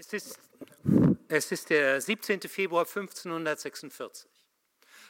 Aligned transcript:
Es 0.00 0.14
ist, 0.14 0.38
es 1.28 1.52
ist 1.52 1.68
der 1.68 2.00
17. 2.00 2.40
Februar 2.48 2.86
1546. 2.86 4.30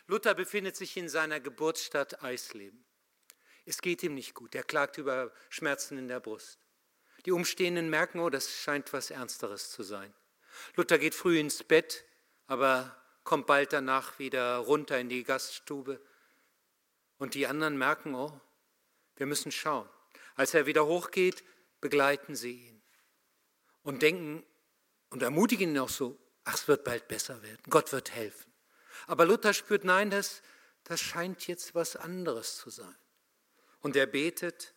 Luther 0.09 0.35
befindet 0.35 0.75
sich 0.75 0.97
in 0.97 1.09
seiner 1.09 1.39
Geburtsstadt 1.39 2.25
Eisleben. 2.25 2.85
Es 3.67 3.81
geht 3.83 4.03
ihm 4.03 4.15
nicht 4.15 4.35
gut. 4.35 4.53
Er 4.57 4.65
klagt 4.65 4.99
über 4.99 5.31
Schmerzen 5.49 5.97
in 5.97 6.09
der 6.09 6.19
Brust. 6.19 6.59
Die 7.25 7.31
Umstehenden 7.31 7.89
merken, 7.89 8.19
oh, 8.19 8.31
das 8.31 8.51
scheint 8.51 8.93
was 8.93 9.13
Ernsteres 9.13 9.71
zu 9.71 9.85
sein. 9.85 10.13
Luther 10.75 10.99
geht 10.99 11.15
früh 11.15 11.39
ins 11.39 11.63
Bett, 11.63 12.05
aber 12.49 13.01
kommt 13.23 13.47
bald 13.47 13.73
danach 13.73 14.19
wieder 14.19 14.57
runter 14.57 14.99
in 14.99 15.09
die 15.09 15.23
Gaststube. 15.23 16.01
Und 17.17 17.35
die 17.35 17.47
anderen 17.47 17.79
merken, 17.79 18.17
oh, 18.17 18.41
wir 19.15 19.27
müssen 19.27 19.53
schauen. 19.53 19.89
Als 20.35 20.53
er 20.53 20.67
wieder 20.67 20.85
hochgeht, 20.85 21.45
begleiten 21.81 22.35
sie 22.35 22.67
ihn 22.67 22.83
und 23.83 24.03
denken, 24.03 24.45
und 25.11 25.23
ermutigen 25.23 25.71
ihn 25.71 25.79
auch 25.79 25.89
so, 25.89 26.19
ach, 26.45 26.55
es 26.55 26.69
wird 26.69 26.85
bald 26.85 27.09
besser 27.09 27.43
werden, 27.43 27.61
Gott 27.69 27.93
wird 27.93 28.11
helfen. 28.11 28.53
Aber 29.07 29.27
Luther 29.27 29.55
spürt, 29.55 29.85
nein, 29.85 30.11
das, 30.11 30.43
das 30.85 31.01
scheint 31.01 31.47
jetzt 31.47 31.75
was 31.75 31.97
anderes 31.97 32.57
zu 32.57 32.71
sein. 32.71 32.97
Und 33.81 33.97
er 33.97 34.07
betet, 34.07 34.75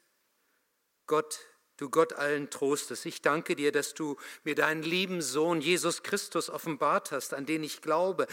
Gott, 1.07 1.39
du 1.77 1.89
Gott 1.89 2.13
allen 2.13 2.49
Trostes, 2.49 3.05
ich 3.05 3.21
danke 3.21 3.55
dir, 3.55 3.71
dass 3.71 3.93
du 3.93 4.17
mir 4.43 4.55
deinen 4.55 4.83
lieben 4.83 5.21
Sohn 5.21 5.61
Jesus 5.61 6.03
Christus 6.03 6.49
offenbart 6.49 7.11
hast, 7.11 7.33
an 7.33 7.45
den 7.45 7.63
ich 7.63 7.81
glaube, 7.81 8.27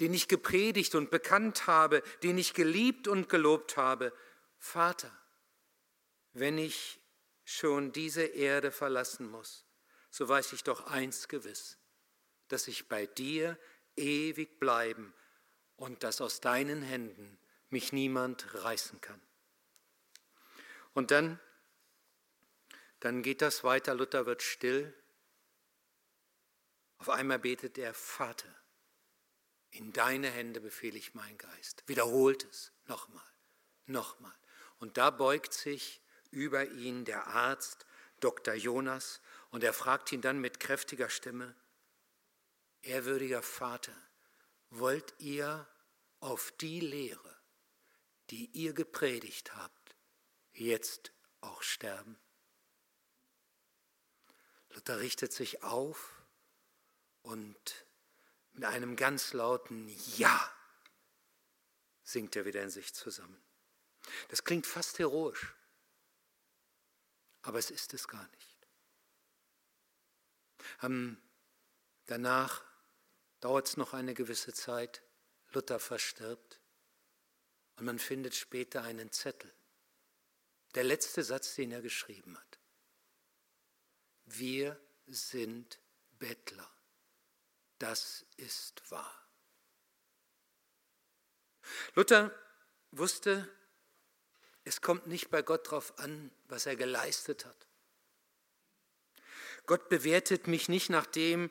den 0.00 0.14
ich 0.14 0.28
gepredigt 0.28 0.94
und 0.94 1.10
bekannt 1.10 1.66
habe, 1.66 2.02
den 2.22 2.36
ich 2.38 2.54
geliebt 2.54 3.08
und 3.08 3.28
gelobt 3.28 3.76
habe. 3.76 4.12
Vater, 4.58 5.10
wenn 6.32 6.58
ich 6.58 7.00
schon 7.44 7.92
diese 7.92 8.22
Erde 8.22 8.72
verlassen 8.72 9.30
muss, 9.30 9.64
so 10.12 10.28
weiß 10.28 10.52
ich 10.52 10.62
doch 10.62 10.86
eins 10.88 11.26
gewiss, 11.26 11.78
dass 12.48 12.68
ich 12.68 12.86
bei 12.86 13.06
dir 13.06 13.58
ewig 13.96 14.60
bleiben 14.60 15.14
und 15.76 16.02
dass 16.02 16.20
aus 16.20 16.42
deinen 16.42 16.82
Händen 16.82 17.38
mich 17.70 17.94
niemand 17.94 18.62
reißen 18.62 19.00
kann. 19.00 19.20
Und 20.92 21.10
dann, 21.10 21.40
dann 23.00 23.22
geht 23.22 23.40
das 23.40 23.64
weiter, 23.64 23.94
Luther 23.94 24.26
wird 24.26 24.42
still. 24.42 24.94
Auf 26.98 27.08
einmal 27.08 27.38
betet 27.38 27.78
er, 27.78 27.94
Vater, 27.94 28.54
in 29.70 29.94
deine 29.94 30.28
Hände 30.28 30.60
befehle 30.60 30.98
ich 30.98 31.14
meinen 31.14 31.38
Geist. 31.38 31.84
Wiederholt 31.86 32.44
es 32.44 32.70
nochmal, 32.84 33.32
nochmal. 33.86 34.36
Und 34.78 34.98
da 34.98 35.08
beugt 35.08 35.54
sich 35.54 36.02
über 36.30 36.66
ihn 36.66 37.06
der 37.06 37.28
Arzt 37.28 37.86
Dr. 38.20 38.52
Jonas 38.52 39.22
und 39.52 39.62
er 39.62 39.72
fragt 39.72 40.10
ihn 40.10 40.22
dann 40.22 40.40
mit 40.40 40.58
kräftiger 40.58 41.08
Stimme, 41.08 41.54
Ehrwürdiger 42.80 43.42
Vater, 43.42 43.96
wollt 44.70 45.14
ihr 45.18 45.68
auf 46.18 46.52
die 46.60 46.80
Lehre, 46.80 47.38
die 48.30 48.46
ihr 48.46 48.72
gepredigt 48.72 49.54
habt, 49.54 49.94
jetzt 50.52 51.12
auch 51.42 51.62
sterben? 51.62 52.18
Luther 54.70 54.98
richtet 54.98 55.32
sich 55.32 55.62
auf 55.62 56.22
und 57.20 57.86
mit 58.52 58.64
einem 58.64 58.96
ganz 58.96 59.32
lauten 59.32 59.88
Ja 60.16 60.52
sinkt 62.04 62.36
er 62.36 62.44
wieder 62.44 62.62
in 62.62 62.70
sich 62.70 62.94
zusammen. 62.94 63.42
Das 64.28 64.44
klingt 64.44 64.66
fast 64.66 64.98
heroisch, 64.98 65.54
aber 67.42 67.58
es 67.58 67.70
ist 67.70 67.94
es 67.94 68.08
gar 68.08 68.26
nicht. 68.28 68.51
Ähm, 70.82 71.20
danach 72.06 72.64
dauert 73.40 73.68
es 73.68 73.76
noch 73.76 73.92
eine 73.92 74.14
gewisse 74.14 74.52
Zeit, 74.52 75.02
Luther 75.52 75.78
verstirbt 75.78 76.60
und 77.76 77.84
man 77.86 77.98
findet 77.98 78.34
später 78.34 78.82
einen 78.82 79.12
Zettel. 79.12 79.52
Der 80.74 80.84
letzte 80.84 81.22
Satz, 81.22 81.54
den 81.54 81.72
er 81.72 81.82
geschrieben 81.82 82.38
hat. 82.38 82.58
Wir 84.24 84.80
sind 85.06 85.78
Bettler. 86.18 86.70
Das 87.78 88.24
ist 88.36 88.90
wahr. 88.90 89.28
Luther 91.94 92.32
wusste, 92.90 93.48
es 94.64 94.80
kommt 94.80 95.06
nicht 95.06 95.30
bei 95.30 95.42
Gott 95.42 95.66
darauf 95.66 95.98
an, 95.98 96.30
was 96.44 96.66
er 96.66 96.76
geleistet 96.76 97.44
hat. 97.44 97.66
Gott 99.66 99.88
bewertet 99.88 100.46
mich 100.46 100.68
nicht 100.68 100.90
nach 100.90 101.06
dem, 101.06 101.50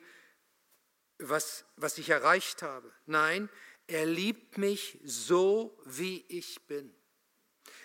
was, 1.18 1.64
was 1.76 1.98
ich 1.98 2.10
erreicht 2.10 2.62
habe. 2.62 2.92
Nein, 3.06 3.48
er 3.86 4.06
liebt 4.06 4.58
mich 4.58 4.98
so, 5.04 5.78
wie 5.84 6.24
ich 6.28 6.66
bin. 6.66 6.94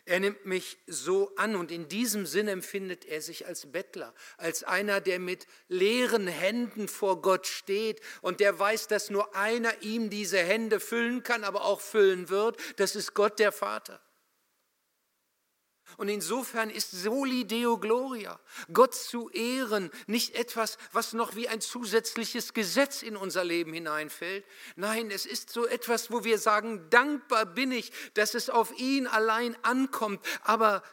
Er 0.06 0.22
nimmt 0.22 0.46
mich 0.46 0.78
so 0.88 1.36
an 1.36 1.58
und 1.58 1.70
in 1.70 1.90
diesem 1.90 2.26
Sinn 2.26 2.48
empfindet 2.48 3.04
er 3.04 3.22
sich 3.22 3.46
als 3.46 3.70
Bettler, 3.74 4.14
als 4.38 4.64
einer, 4.64 5.02
der 5.02 5.20
mit 5.20 5.48
leeren 5.68 6.28
Händen 6.28 6.88
vor 6.88 7.22
Gott 7.22 7.46
steht 7.46 8.00
und 8.22 8.40
der 8.40 8.58
weiß, 8.58 8.88
dass 8.88 9.10
nur 9.10 9.36
einer 9.36 9.82
ihm 9.82 10.10
diese 10.10 10.40
Hände 10.40 10.80
füllen 10.80 11.24
kann, 11.24 11.44
aber 11.44 11.66
auch 11.66 11.82
füllen 11.82 12.30
wird. 12.30 12.58
Das 12.78 12.96
ist 12.96 13.16
Gott 13.16 13.38
der 13.40 13.52
Vater. 13.52 14.02
Und 15.96 16.10
insofern 16.10 16.70
ist 16.70 16.92
Soli 16.92 17.46
Deo 17.46 17.78
Gloria, 17.78 18.40
Gott 18.74 18.94
zu 18.94 19.30
ehren, 19.30 19.90
nicht 20.06 20.36
etwas, 20.36 20.78
was 20.92 21.14
noch 21.14 21.36
wie 21.36 21.48
ein 21.48 21.62
zusätzliches 21.62 22.54
Gesetz 22.54 23.02
in 23.02 23.16
unser 23.16 23.44
Leben 23.44 23.74
hineinfällt. 23.74 24.46
Nein, 24.76 25.10
es 25.10 25.26
ist 25.26 25.50
so 25.50 25.66
etwas, 25.66 26.12
wo 26.12 26.24
wir 26.24 26.38
sagen, 26.38 26.90
dankbar 26.90 27.46
bin 27.46 27.72
ich, 27.72 27.92
dass 28.14 28.36
es 28.36 28.50
auf 28.50 28.78
ihn 28.78 29.08
allein 29.08 29.56
ankommt, 29.64 30.24
aber 30.44 30.84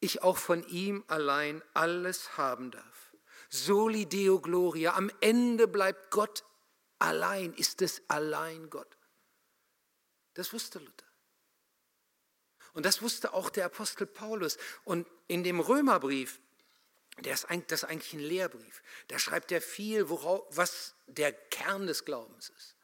ich 0.00 0.22
auch 0.22 0.36
von 0.36 0.66
ihm 0.68 1.04
allein 1.06 1.62
alles 1.72 2.36
haben 2.36 2.70
darf. 2.70 3.12
Soli 3.50 4.06
Deo 4.06 4.40
Gloria, 4.40 4.94
am 4.94 5.10
Ende 5.20 5.68
bleibt 5.68 6.10
Gott 6.10 6.44
allein, 6.98 7.54
ist 7.54 7.80
es 7.82 8.02
allein 8.08 8.68
Gott. 8.68 8.96
Das 10.34 10.52
wusste 10.52 10.78
Luther. 10.78 11.07
Und 12.72 12.86
das 12.86 13.02
wusste 13.02 13.32
auch 13.32 13.50
der 13.50 13.66
Apostel 13.66 14.06
Paulus. 14.06 14.58
Und 14.84 15.06
in 15.26 15.44
dem 15.44 15.60
Römerbrief, 15.60 16.40
der 17.20 17.34
ist 17.34 17.46
eigentlich, 17.46 17.66
das 17.66 17.82
ist 17.82 17.88
eigentlich 17.88 18.12
ein 18.12 18.20
Lehrbrief, 18.20 18.82
da 19.08 19.18
schreibt 19.18 19.50
er 19.52 19.60
viel, 19.60 20.08
worauf, 20.08 20.44
was 20.50 20.94
der 21.06 21.32
Kern 21.32 21.86
des 21.86 22.04
Glaubens 22.04 22.50
ist. 22.50 22.76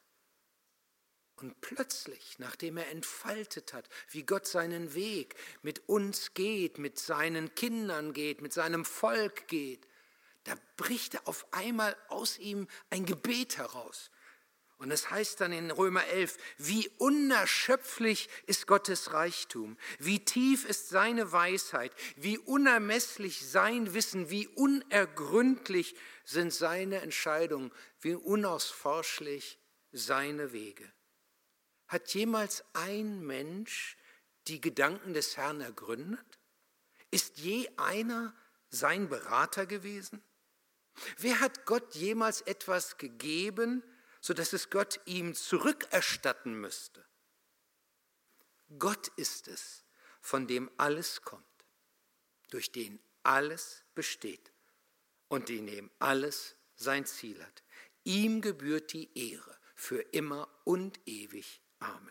Und 1.36 1.60
plötzlich, 1.60 2.38
nachdem 2.38 2.76
er 2.76 2.88
entfaltet 2.88 3.72
hat, 3.72 3.88
wie 4.08 4.22
Gott 4.22 4.46
seinen 4.46 4.94
Weg 4.94 5.34
mit 5.62 5.88
uns 5.88 6.32
geht, 6.34 6.78
mit 6.78 6.98
seinen 6.98 7.54
Kindern 7.54 8.12
geht, 8.12 8.40
mit 8.40 8.52
seinem 8.52 8.84
Volk 8.84 9.48
geht, 9.48 9.86
da 10.44 10.54
bricht 10.76 11.14
er 11.14 11.26
auf 11.26 11.46
einmal 11.52 11.96
aus 12.08 12.38
ihm 12.38 12.68
ein 12.90 13.04
Gebet 13.04 13.58
heraus. 13.58 14.10
Und 14.78 14.90
es 14.90 15.10
heißt 15.10 15.40
dann 15.40 15.52
in 15.52 15.70
Römer 15.70 16.04
11, 16.06 16.36
wie 16.58 16.88
unerschöpflich 16.98 18.28
ist 18.46 18.66
Gottes 18.66 19.12
Reichtum, 19.12 19.78
wie 19.98 20.24
tief 20.24 20.64
ist 20.64 20.88
seine 20.88 21.30
Weisheit, 21.32 21.92
wie 22.16 22.38
unermesslich 22.38 23.46
sein 23.46 23.94
Wissen, 23.94 24.30
wie 24.30 24.48
unergründlich 24.48 25.94
sind 26.24 26.52
seine 26.52 27.00
Entscheidungen, 27.00 27.70
wie 28.00 28.14
unausforschlich 28.14 29.58
seine 29.92 30.52
Wege. 30.52 30.90
Hat 31.86 32.12
jemals 32.12 32.64
ein 32.72 33.24
Mensch 33.24 33.96
die 34.48 34.60
Gedanken 34.60 35.14
des 35.14 35.36
Herrn 35.36 35.60
ergründet? 35.60 36.38
Ist 37.10 37.38
je 37.38 37.70
einer 37.76 38.34
sein 38.70 39.08
Berater 39.08 39.66
gewesen? 39.66 40.22
Wer 41.18 41.40
hat 41.40 41.64
Gott 41.64 41.94
jemals 41.94 42.40
etwas 42.40 42.98
gegeben, 42.98 43.82
sodass 44.24 44.54
es 44.54 44.70
Gott 44.70 45.02
ihm 45.04 45.34
zurückerstatten 45.34 46.58
müsste. 46.58 47.04
Gott 48.78 49.08
ist 49.16 49.48
es, 49.48 49.84
von 50.22 50.46
dem 50.46 50.70
alles 50.78 51.20
kommt, 51.20 51.44
durch 52.48 52.72
den 52.72 52.98
alles 53.22 53.84
besteht 53.94 54.50
und 55.28 55.50
in 55.50 55.66
dem 55.66 55.90
alles 55.98 56.56
sein 56.74 57.04
Ziel 57.04 57.44
hat. 57.44 57.62
Ihm 58.04 58.40
gebührt 58.40 58.94
die 58.94 59.10
Ehre 59.30 59.58
für 59.74 60.00
immer 60.00 60.48
und 60.64 60.98
ewig. 61.04 61.60
Amen. 61.80 62.10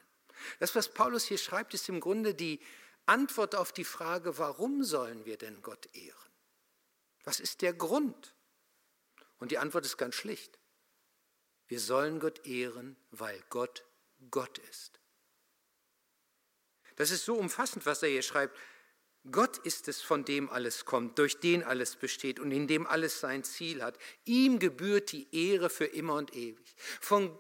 Das, 0.59 0.75
was 0.75 0.94
Paulus 0.94 1.25
hier 1.25 1.39
schreibt, 1.39 1.74
ist 1.74 1.89
im 1.89 2.00
Grunde 2.00 2.36
die 2.36 2.62
Antwort 3.07 3.56
auf 3.56 3.71
die 3.71 3.86
Frage, 3.86 4.38
warum 4.38 4.83
sollen 4.83 5.25
wir 5.25 5.39
denn 5.39 5.63
Gott 5.63 5.89
ehren? 5.95 6.31
Was 7.24 7.39
ist 7.39 7.63
der 7.63 7.74
Grund? 7.74 8.36
Und 9.39 9.50
die 9.50 9.57
Antwort 9.57 9.88
ist 9.88 9.98
ganz 9.98 10.13
schlicht. 10.13 10.59
Wir 11.73 11.79
sollen 11.79 12.19
Gott 12.19 12.45
ehren, 12.45 12.95
weil 13.09 13.43
Gott 13.49 13.83
Gott 14.29 14.59
ist. 14.69 14.99
Das 16.97 17.09
ist 17.09 17.25
so 17.25 17.33
umfassend, 17.33 17.87
was 17.87 18.03
er 18.03 18.09
hier 18.09 18.21
schreibt. 18.21 18.55
Gott 19.31 19.57
ist 19.57 19.87
es, 19.87 19.99
von 19.99 20.23
dem 20.23 20.51
alles 20.51 20.85
kommt, 20.85 21.17
durch 21.17 21.39
den 21.39 21.63
alles 21.63 21.95
besteht 21.95 22.39
und 22.39 22.51
in 22.51 22.67
dem 22.67 22.85
alles 22.85 23.19
sein 23.19 23.43
Ziel 23.43 23.81
hat. 23.81 23.97
Ihm 24.23 24.59
gebührt 24.59 25.11
die 25.13 25.27
Ehre 25.35 25.71
für 25.71 25.85
immer 25.85 26.13
und 26.13 26.35
ewig. 26.35 26.75
Von, 27.01 27.35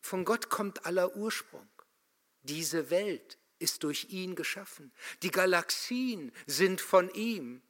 von 0.00 0.24
Gott 0.24 0.50
kommt 0.50 0.84
aller 0.84 1.14
Ursprung. 1.14 1.70
Diese 2.42 2.90
Welt 2.90 3.38
ist 3.60 3.84
durch 3.84 4.06
ihn 4.10 4.34
geschaffen. 4.34 4.92
Die 5.22 5.30
Galaxien 5.30 6.32
sind 6.48 6.80
von 6.80 7.14
ihm. 7.14 7.62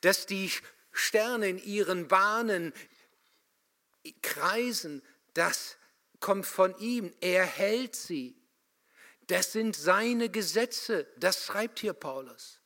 Dass 0.00 0.26
die 0.26 0.50
Sterne 0.90 1.48
in 1.48 1.58
ihren 1.58 2.08
Bahnen 2.08 2.72
kreisen, 4.22 5.02
das 5.34 5.76
kommt 6.20 6.46
von 6.46 6.76
ihm. 6.78 7.12
Er 7.20 7.44
hält 7.44 7.96
sie. 7.96 8.36
Das 9.26 9.52
sind 9.52 9.76
seine 9.76 10.28
Gesetze. 10.28 11.06
Das 11.16 11.44
schreibt 11.44 11.80
hier 11.80 11.92
Paulus. 11.92 12.60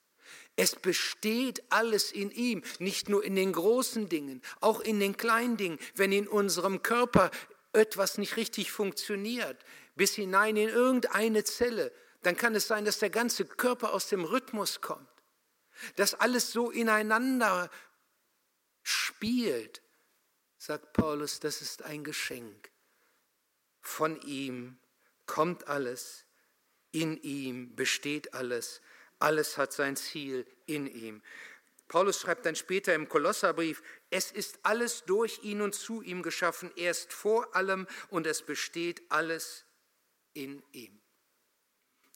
Es 0.56 0.76
besteht 0.76 1.62
alles 1.70 2.12
in 2.12 2.30
ihm, 2.30 2.62
nicht 2.78 3.08
nur 3.08 3.24
in 3.24 3.34
den 3.34 3.52
großen 3.52 4.08
Dingen, 4.08 4.40
auch 4.60 4.80
in 4.80 5.00
den 5.00 5.16
kleinen 5.16 5.56
Dingen. 5.56 5.78
Wenn 5.94 6.12
in 6.12 6.28
unserem 6.28 6.82
Körper 6.82 7.30
etwas 7.72 8.18
nicht 8.18 8.36
richtig 8.36 8.70
funktioniert, 8.70 9.64
bis 9.96 10.14
hinein 10.14 10.56
in 10.56 10.68
irgendeine 10.68 11.42
Zelle, 11.44 11.92
dann 12.22 12.36
kann 12.36 12.54
es 12.54 12.68
sein, 12.68 12.84
dass 12.84 13.00
der 13.00 13.10
ganze 13.10 13.44
Körper 13.44 13.92
aus 13.92 14.08
dem 14.08 14.24
Rhythmus 14.24 14.80
kommt, 14.80 15.08
dass 15.96 16.14
alles 16.14 16.52
so 16.52 16.70
ineinander 16.70 17.68
spielt, 18.82 19.82
sagt 20.64 20.92
Paulus, 20.94 21.40
das 21.40 21.60
ist 21.60 21.82
ein 21.82 22.04
Geschenk. 22.04 22.70
Von 23.82 24.20
ihm 24.22 24.78
kommt 25.26 25.68
alles 25.68 26.24
in 26.94 27.20
ihm 27.22 27.74
besteht 27.74 28.34
alles. 28.34 28.80
Alles 29.18 29.58
hat 29.58 29.72
sein 29.72 29.96
Ziel 29.96 30.46
in 30.66 30.86
ihm. 30.86 31.22
Paulus 31.88 32.20
schreibt 32.20 32.46
dann 32.46 32.54
später 32.54 32.94
im 32.94 33.08
Kolosserbrief, 33.08 33.82
es 34.10 34.30
ist 34.30 34.60
alles 34.62 35.04
durch 35.04 35.42
ihn 35.42 35.60
und 35.60 35.74
zu 35.74 36.02
ihm 36.02 36.22
geschaffen, 36.22 36.70
er 36.76 36.92
ist 36.92 37.12
vor 37.12 37.54
allem 37.56 37.86
und 38.10 38.26
es 38.26 38.42
besteht 38.42 39.02
alles 39.10 39.64
in 40.32 40.62
ihm. 40.72 41.03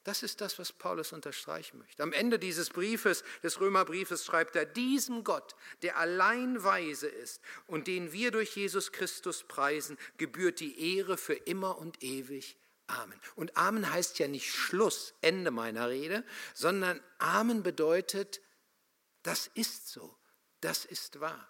Das 0.09 0.23
ist 0.23 0.41
das, 0.41 0.59
was 0.59 0.73
Paulus 0.73 1.13
unterstreichen 1.13 1.77
möchte. 1.77 2.03
Am 2.03 2.15
Ende 2.15 2.39
dieses 2.39 2.71
Briefes, 2.71 3.23
des 3.43 3.61
Römerbriefes, 3.61 4.25
schreibt 4.25 4.57
er, 4.57 4.65
diesem 4.65 5.23
Gott, 5.23 5.55
der 5.83 5.99
allein 5.99 6.65
weise 6.65 7.09
ist 7.09 7.43
und 7.67 7.89
den 7.89 8.11
wir 8.11 8.31
durch 8.31 8.57
Jesus 8.57 8.91
Christus 8.91 9.45
preisen, 9.45 9.99
gebührt 10.17 10.61
die 10.61 10.97
Ehre 10.97 11.19
für 11.19 11.35
immer 11.35 11.77
und 11.77 12.03
ewig. 12.03 12.57
Amen. 12.87 13.21
Und 13.37 13.59
Amen 13.59 13.93
heißt 13.93 14.19
ja 14.19 14.29
nicht 14.29 14.51
Schluss, 14.51 15.13
Ende 15.21 15.51
meiner 15.51 15.91
Rede, 15.91 16.25
sondern 16.55 17.03
Amen 17.19 17.63
bedeutet, 17.63 18.41
das 19.25 19.51
ist 19.53 19.91
so, 19.91 20.17
das 20.63 20.87
ist 20.87 21.21
wahr. 21.21 21.47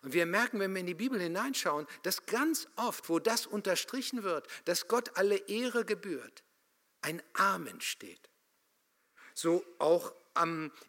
Und 0.00 0.14
wir 0.14 0.24
merken, 0.24 0.60
wenn 0.60 0.72
wir 0.72 0.80
in 0.80 0.86
die 0.86 0.94
Bibel 0.94 1.20
hineinschauen, 1.20 1.86
dass 2.04 2.24
ganz 2.24 2.68
oft, 2.76 3.10
wo 3.10 3.18
das 3.18 3.46
unterstrichen 3.46 4.22
wird, 4.22 4.48
dass 4.64 4.88
Gott 4.88 5.18
alle 5.18 5.36
Ehre 5.36 5.84
gebührt, 5.84 6.42
ein 7.02 7.22
Amen 7.34 7.80
steht. 7.80 8.28
So 9.34 9.64
auch 9.78 10.12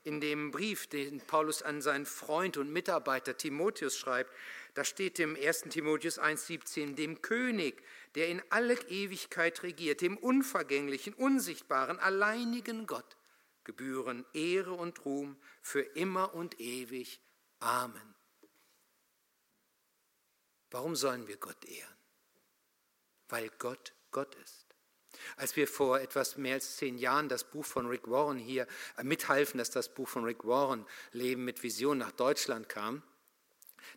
in 0.03 0.21
dem 0.21 0.51
Brief, 0.51 0.87
den 0.87 1.21
Paulus 1.21 1.63
an 1.63 1.81
seinen 1.81 2.05
Freund 2.05 2.57
und 2.57 2.71
Mitarbeiter 2.71 3.35
Timotheus 3.35 3.97
schreibt, 3.97 4.31
da 4.75 4.83
steht 4.83 5.17
im 5.19 5.35
1. 5.35 5.61
Timotheus 5.69 6.19
1,17, 6.19 6.93
dem 6.93 7.21
König, 7.21 7.83
der 8.15 8.27
in 8.27 8.43
alle 8.49 8.75
Ewigkeit 8.89 9.63
regiert, 9.63 10.01
dem 10.01 10.17
unvergänglichen, 10.17 11.15
unsichtbaren, 11.15 11.97
alleinigen 11.99 12.85
Gott, 12.85 13.17
gebühren 13.63 14.25
Ehre 14.33 14.73
und 14.73 15.03
Ruhm 15.05 15.35
für 15.61 15.81
immer 15.81 16.35
und 16.35 16.59
ewig. 16.59 17.19
Amen. 17.59 18.15
Warum 20.71 20.95
sollen 20.95 21.27
wir 21.27 21.37
Gott 21.37 21.65
ehren? 21.65 21.97
Weil 23.27 23.49
Gott 23.57 23.93
Gott 24.11 24.35
ist. 24.35 24.68
Als 25.35 25.55
wir 25.55 25.67
vor 25.67 25.99
etwas 25.99 26.37
mehr 26.37 26.55
als 26.55 26.77
zehn 26.77 26.97
Jahren 26.97 27.29
das 27.29 27.43
Buch 27.43 27.65
von 27.65 27.87
Rick 27.87 28.09
Warren 28.09 28.37
hier 28.37 28.67
äh, 28.97 29.03
mithalfen, 29.03 29.57
dass 29.57 29.69
das 29.69 29.93
Buch 29.93 30.07
von 30.07 30.23
Rick 30.23 30.45
Warren 30.45 30.85
Leben 31.11 31.45
mit 31.45 31.63
Vision 31.63 31.97
nach 31.97 32.11
Deutschland 32.11 32.69
kam, 32.69 33.03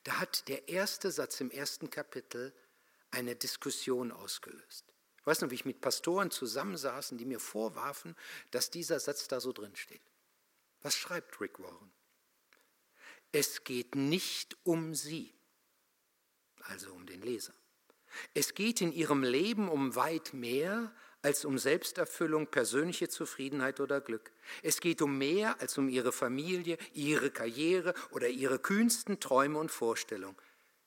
da 0.04 0.20
hat 0.20 0.48
der 0.48 0.68
erste 0.68 1.10
Satz 1.10 1.40
im 1.40 1.50
ersten 1.50 1.90
Kapitel 1.90 2.52
eine 3.10 3.36
Diskussion 3.36 4.10
ausgelöst. 4.12 4.92
Ich 5.18 5.26
weiß 5.26 5.42
noch, 5.42 5.50
wie 5.50 5.54
ich 5.54 5.64
mit 5.64 5.80
Pastoren 5.80 6.30
zusammensaßen, 6.30 7.16
die 7.16 7.24
mir 7.24 7.38
vorwarfen, 7.38 8.16
dass 8.50 8.70
dieser 8.70 8.98
Satz 8.98 9.28
da 9.28 9.40
so 9.40 9.52
drin 9.52 9.76
steht. 9.76 10.02
Was 10.80 10.96
schreibt 10.96 11.40
Rick 11.40 11.60
Warren? 11.60 11.92
Es 13.30 13.64
geht 13.64 13.94
nicht 13.94 14.56
um 14.64 14.94
sie, 14.94 15.32
also 16.64 16.92
um 16.92 17.06
den 17.06 17.22
Leser. 17.22 17.54
Es 18.34 18.54
geht 18.54 18.80
in 18.80 18.92
ihrem 18.92 19.22
Leben 19.22 19.68
um 19.68 19.94
weit 19.94 20.34
mehr 20.34 20.92
als 21.22 21.44
um 21.44 21.56
Selbsterfüllung, 21.56 22.48
persönliche 22.48 23.08
Zufriedenheit 23.08 23.80
oder 23.80 24.00
Glück. 24.00 24.32
Es 24.62 24.80
geht 24.80 25.00
um 25.02 25.16
mehr 25.18 25.60
als 25.60 25.78
um 25.78 25.88
ihre 25.88 26.12
Familie, 26.12 26.76
ihre 26.92 27.30
Karriere 27.30 27.94
oder 28.10 28.28
ihre 28.28 28.58
kühnsten 28.58 29.20
Träume 29.20 29.58
und 29.58 29.70
Vorstellungen. 29.70 30.36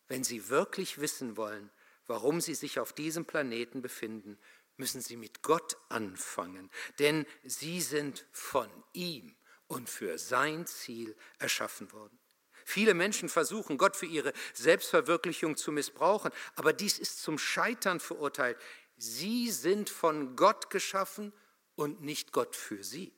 Wenn 0.07 0.23
Sie 0.23 0.49
wirklich 0.49 0.99
wissen 0.99 1.37
wollen, 1.37 1.71
warum 2.05 2.41
Sie 2.41 2.53
sich 2.53 2.79
auf 2.79 2.93
diesem 2.93 3.25
Planeten 3.25 3.81
befinden, 3.81 4.37
müssen 4.77 5.01
Sie 5.01 5.15
mit 5.15 5.41
Gott 5.41 5.77
anfangen, 5.89 6.69
denn 6.99 7.25
Sie 7.43 7.81
sind 7.81 8.25
von 8.31 8.69
ihm 8.93 9.35
und 9.67 9.89
für 9.89 10.17
sein 10.19 10.67
Ziel 10.67 11.15
erschaffen 11.39 11.91
worden. 11.91 12.19
Viele 12.67 12.95
Menschen 12.95 13.29
versuchen, 13.29 13.77
Gott 13.77 13.95
für 13.95 14.07
ihre 14.07 14.33
Selbstverwirklichung 14.53 15.55
zu 15.55 15.71
missbrauchen, 15.71 16.31
aber 16.55 16.73
dies 16.73 16.97
ist 16.97 17.21
zum 17.21 17.38
Scheitern 17.38 17.99
verurteilt. 17.99 18.57
Sie 18.97 19.51
sind 19.51 19.89
von 19.89 20.36
Gott 20.36 20.69
geschaffen 20.69 21.33
und 21.75 22.01
nicht 22.01 22.31
Gott 22.31 22.56
für 22.56 22.83
sie. 22.83 23.13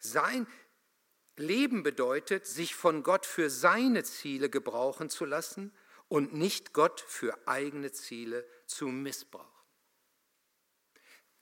Sein 0.00 0.46
Leben 1.36 1.82
bedeutet, 1.82 2.46
sich 2.46 2.74
von 2.74 3.02
Gott 3.02 3.24
für 3.24 3.48
seine 3.48 4.02
Ziele 4.02 4.50
gebrauchen 4.50 5.08
zu 5.08 5.24
lassen 5.24 5.72
und 6.08 6.34
nicht 6.34 6.72
Gott 6.72 7.00
für 7.00 7.46
eigene 7.46 7.92
Ziele 7.92 8.46
zu 8.66 8.88
missbrauchen. 8.88 9.46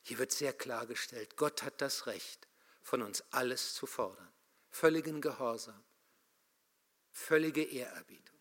Hier 0.03 0.19
wird 0.19 0.33
sehr 0.33 0.53
klargestellt, 0.53 1.37
Gott 1.37 1.63
hat 1.63 1.81
das 1.81 2.07
Recht, 2.07 2.47
von 2.83 3.03
uns 3.03 3.25
alles 3.33 3.75
zu 3.75 3.87
fordern. 3.87 4.33
Völligen 4.71 5.21
Gehorsam, 5.21 5.83
völlige 7.11 7.65
Ehrerbietung. 7.65 8.39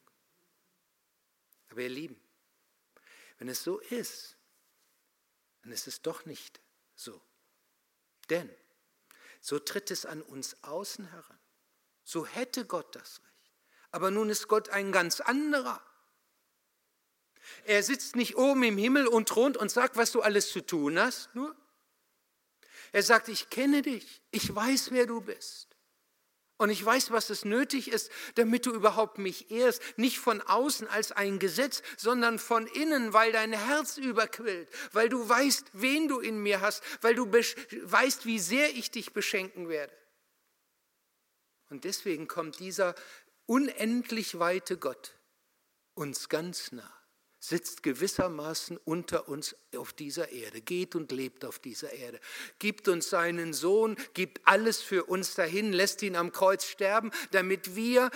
Aber 1.69 1.81
ihr 1.81 1.89
Lieben, 1.89 2.21
wenn 3.37 3.49
es 3.49 3.63
so 3.63 3.79
ist, 3.79 4.37
dann 5.61 5.71
ist 5.71 5.87
es 5.87 6.01
doch 6.01 6.25
nicht 6.25 6.61
so. 6.95 7.21
Denn 8.29 8.49
so 9.41 9.59
tritt 9.59 9.91
es 9.91 10.05
an 10.05 10.21
uns 10.21 10.63
außen 10.63 11.05
heran. 11.05 11.39
So 12.03 12.25
hätte 12.25 12.65
Gott 12.65 12.95
das 12.95 13.21
Recht. 13.23 13.51
Aber 13.91 14.11
nun 14.11 14.29
ist 14.29 14.47
Gott 14.47 14.69
ein 14.69 14.91
ganz 14.91 15.19
anderer. 15.19 15.81
Er 17.65 17.83
sitzt 17.83 18.15
nicht 18.15 18.37
oben 18.37 18.63
im 18.63 18.77
Himmel 18.77 19.07
und 19.07 19.29
thront 19.29 19.57
und 19.57 19.69
sagt, 19.69 19.97
was 19.97 20.11
du 20.11 20.21
alles 20.21 20.49
zu 20.49 20.61
tun 20.61 20.99
hast, 20.99 21.33
nur. 21.35 21.55
Er 22.91 23.03
sagt, 23.03 23.27
ich 23.27 23.49
kenne 23.49 23.81
dich, 23.81 24.21
ich 24.31 24.53
weiß, 24.53 24.91
wer 24.91 25.05
du 25.05 25.21
bist. 25.21 25.74
Und 26.57 26.69
ich 26.69 26.83
weiß, 26.83 27.11
was 27.11 27.29
es 27.29 27.43
nötig 27.43 27.89
ist, 27.89 28.09
damit 28.35 28.65
du 28.65 28.71
überhaupt 28.71 29.17
mich 29.17 29.51
ehrst. 29.51 29.81
Nicht 29.97 30.19
von 30.19 30.41
außen 30.41 30.87
als 30.87 31.11
ein 31.11 31.37
Gesetz, 31.37 31.81
sondern 31.97 32.39
von 32.39 32.65
innen, 32.67 33.11
weil 33.11 33.33
dein 33.33 33.51
Herz 33.51 33.97
überquillt, 33.97 34.69
weil 34.93 35.09
du 35.09 35.27
weißt, 35.27 35.71
wen 35.73 36.07
du 36.07 36.19
in 36.19 36.37
mir 36.37 36.61
hast, 36.61 36.81
weil 37.01 37.13
du 37.13 37.29
weißt, 37.31 38.25
wie 38.25 38.39
sehr 38.39 38.69
ich 38.69 38.89
dich 38.89 39.11
beschenken 39.11 39.67
werde. 39.67 39.93
Und 41.69 41.83
deswegen 41.83 42.27
kommt 42.27 42.59
dieser 42.59 42.95
unendlich 43.47 44.39
weite 44.39 44.77
Gott 44.77 45.17
uns 45.93 46.29
ganz 46.29 46.71
nah 46.71 46.94
sitzt 47.49 47.83
gewissermaßen 47.83 48.77
unter 48.77 49.27
uns 49.27 49.55
auf 49.75 49.93
dieser 49.93 50.29
Erde, 50.29 50.61
geht 50.61 50.95
und 50.95 51.11
lebt 51.11 51.45
auf 51.45 51.59
dieser 51.59 51.91
Erde, 51.93 52.19
gibt 52.59 52.87
uns 52.87 53.09
seinen 53.09 53.53
Sohn, 53.53 53.95
gibt 54.13 54.47
alles 54.47 54.81
für 54.81 55.05
uns 55.05 55.35
dahin, 55.35 55.73
lässt 55.73 56.01
ihn 56.01 56.15
am 56.15 56.31
Kreuz 56.31 56.65
sterben, 56.65 57.11
damit 57.31 57.75
wir 57.75 58.09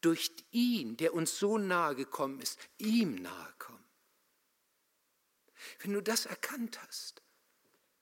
durch 0.00 0.32
ihn, 0.50 0.96
der 0.96 1.14
uns 1.14 1.38
so 1.38 1.58
nahe 1.58 1.94
gekommen 1.94 2.40
ist, 2.40 2.58
ihm 2.78 3.16
nahe 3.16 3.54
kommen. 3.58 3.84
Wenn 5.80 5.92
du 5.92 6.02
das 6.02 6.26
erkannt 6.26 6.78
hast, 6.86 7.22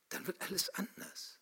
dann 0.09 0.27
wird 0.27 0.41
alles 0.43 0.71
anders. 0.71 1.39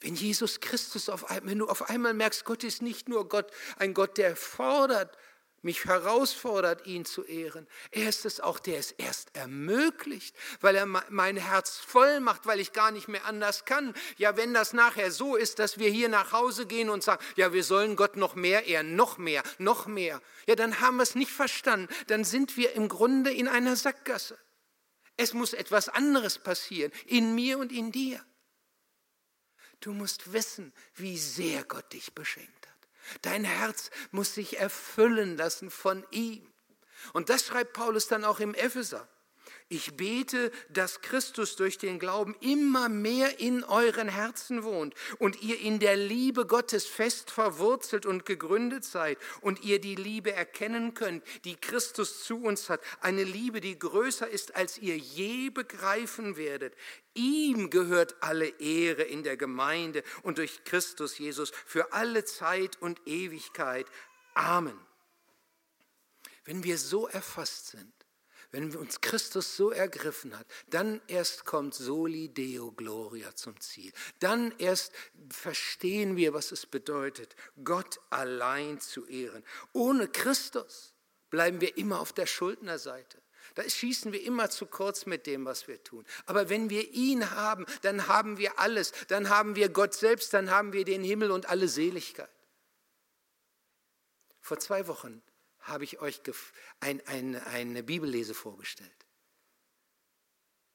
Wenn 0.00 0.14
Jesus 0.14 0.60
Christus 0.60 1.08
auf 1.08 1.28
einmal, 1.30 1.50
wenn 1.50 1.58
du 1.58 1.66
auf 1.66 1.88
einmal 1.90 2.14
merkst, 2.14 2.44
Gott 2.44 2.62
ist 2.62 2.82
nicht 2.82 3.08
nur 3.08 3.28
Gott, 3.28 3.50
ein 3.76 3.94
Gott, 3.94 4.16
der 4.16 4.36
fordert, 4.36 5.16
mich 5.62 5.84
herausfordert, 5.84 6.86
ihn 6.86 7.04
zu 7.04 7.24
ehren. 7.24 7.66
Er 7.90 8.08
ist 8.08 8.24
es 8.24 8.40
auch, 8.40 8.58
der 8.58 8.78
es 8.78 8.92
erst 8.92 9.34
ermöglicht, 9.36 10.36
weil 10.60 10.76
er 10.76 10.86
mein 10.86 11.36
Herz 11.36 11.78
voll 11.78 12.20
macht, 12.20 12.46
weil 12.46 12.60
ich 12.60 12.72
gar 12.72 12.90
nicht 12.90 13.08
mehr 13.08 13.24
anders 13.24 13.64
kann. 13.64 13.94
Ja, 14.16 14.36
wenn 14.36 14.54
das 14.54 14.72
nachher 14.72 15.10
so 15.10 15.36
ist, 15.36 15.58
dass 15.58 15.78
wir 15.78 15.90
hier 15.90 16.08
nach 16.08 16.32
Hause 16.32 16.66
gehen 16.66 16.90
und 16.90 17.02
sagen, 17.02 17.24
ja, 17.36 17.52
wir 17.52 17.64
sollen 17.64 17.96
Gott 17.96 18.16
noch 18.16 18.34
mehr 18.34 18.66
ehren, 18.66 18.96
noch 18.96 19.18
mehr, 19.18 19.42
noch 19.58 19.86
mehr, 19.86 20.20
ja, 20.46 20.54
dann 20.54 20.80
haben 20.80 20.96
wir 20.96 21.02
es 21.02 21.14
nicht 21.14 21.32
verstanden. 21.32 21.92
Dann 22.06 22.24
sind 22.24 22.56
wir 22.56 22.72
im 22.72 22.88
Grunde 22.88 23.32
in 23.32 23.48
einer 23.48 23.76
Sackgasse. 23.76 24.38
Es 25.18 25.34
muss 25.34 25.52
etwas 25.52 25.88
anderes 25.88 26.38
passieren, 26.38 26.92
in 27.04 27.34
mir 27.34 27.58
und 27.58 27.72
in 27.72 27.92
dir. 27.92 28.24
Du 29.80 29.92
musst 29.92 30.32
wissen, 30.32 30.72
wie 30.94 31.18
sehr 31.18 31.64
Gott 31.64 31.92
dich 31.92 32.14
beschenkt. 32.14 32.68
Dein 33.22 33.44
Herz 33.44 33.90
muss 34.10 34.34
sich 34.34 34.58
erfüllen 34.58 35.36
lassen 35.36 35.70
von 35.70 36.04
ihm. 36.10 36.46
Und 37.12 37.28
das 37.28 37.46
schreibt 37.46 37.72
Paulus 37.72 38.08
dann 38.08 38.24
auch 38.24 38.40
im 38.40 38.54
Epheser. 38.54 39.08
Ich 39.70 39.98
bete, 39.98 40.50
dass 40.70 41.02
Christus 41.02 41.54
durch 41.56 41.76
den 41.76 41.98
Glauben 41.98 42.34
immer 42.40 42.88
mehr 42.88 43.38
in 43.38 43.64
euren 43.64 44.08
Herzen 44.08 44.62
wohnt 44.62 44.94
und 45.18 45.42
ihr 45.42 45.60
in 45.60 45.78
der 45.78 45.94
Liebe 45.94 46.46
Gottes 46.46 46.86
fest 46.86 47.30
verwurzelt 47.30 48.06
und 48.06 48.24
gegründet 48.24 48.86
seid 48.86 49.18
und 49.42 49.62
ihr 49.62 49.78
die 49.78 49.94
Liebe 49.94 50.32
erkennen 50.32 50.94
könnt, 50.94 51.22
die 51.44 51.56
Christus 51.56 52.24
zu 52.24 52.42
uns 52.42 52.70
hat. 52.70 52.80
Eine 53.02 53.24
Liebe, 53.24 53.60
die 53.60 53.78
größer 53.78 54.26
ist, 54.26 54.56
als 54.56 54.78
ihr 54.78 54.96
je 54.96 55.50
begreifen 55.50 56.38
werdet. 56.38 56.74
Ihm 57.12 57.68
gehört 57.68 58.16
alle 58.22 58.48
Ehre 58.60 59.02
in 59.02 59.22
der 59.22 59.36
Gemeinde 59.36 60.02
und 60.22 60.38
durch 60.38 60.64
Christus 60.64 61.18
Jesus 61.18 61.52
für 61.66 61.92
alle 61.92 62.24
Zeit 62.24 62.80
und 62.80 63.06
Ewigkeit. 63.06 63.86
Amen. 64.32 64.78
Wenn 66.46 66.64
wir 66.64 66.78
so 66.78 67.06
erfasst 67.06 67.66
sind, 67.66 67.97
wenn 68.50 68.74
uns 68.76 69.00
Christus 69.00 69.56
so 69.56 69.70
ergriffen 69.70 70.38
hat, 70.38 70.46
dann 70.68 71.02
erst 71.06 71.44
kommt 71.44 71.74
Soli 71.74 72.28
Deo 72.28 72.72
Gloria 72.72 73.34
zum 73.34 73.60
Ziel. 73.60 73.92
Dann 74.20 74.54
erst 74.58 74.92
verstehen 75.30 76.16
wir, 76.16 76.32
was 76.32 76.50
es 76.50 76.64
bedeutet, 76.64 77.36
Gott 77.62 78.00
allein 78.08 78.80
zu 78.80 79.06
ehren. 79.06 79.44
Ohne 79.72 80.08
Christus 80.08 80.94
bleiben 81.30 81.60
wir 81.60 81.76
immer 81.76 82.00
auf 82.00 82.12
der 82.12 82.26
Schuldnerseite. 82.26 83.20
Da 83.54 83.68
schießen 83.68 84.12
wir 84.12 84.22
immer 84.22 84.50
zu 84.50 84.66
kurz 84.66 85.04
mit 85.04 85.26
dem, 85.26 85.44
was 85.44 85.68
wir 85.68 85.82
tun. 85.82 86.04
Aber 86.26 86.48
wenn 86.48 86.70
wir 86.70 86.90
ihn 86.92 87.30
haben, 87.30 87.66
dann 87.82 88.08
haben 88.08 88.38
wir 88.38 88.58
alles. 88.58 88.92
Dann 89.08 89.28
haben 89.28 89.56
wir 89.56 89.68
Gott 89.68 89.94
selbst, 89.94 90.32
dann 90.32 90.50
haben 90.50 90.72
wir 90.72 90.84
den 90.84 91.02
Himmel 91.02 91.30
und 91.30 91.46
alle 91.48 91.68
Seligkeit. 91.68 92.30
Vor 94.40 94.58
zwei 94.58 94.86
Wochen 94.86 95.22
habe 95.68 95.84
ich 95.84 96.00
euch 96.00 96.20
ein, 96.80 97.06
ein, 97.06 97.36
eine 97.36 97.82
Bibellese 97.82 98.34
vorgestellt. 98.34 99.06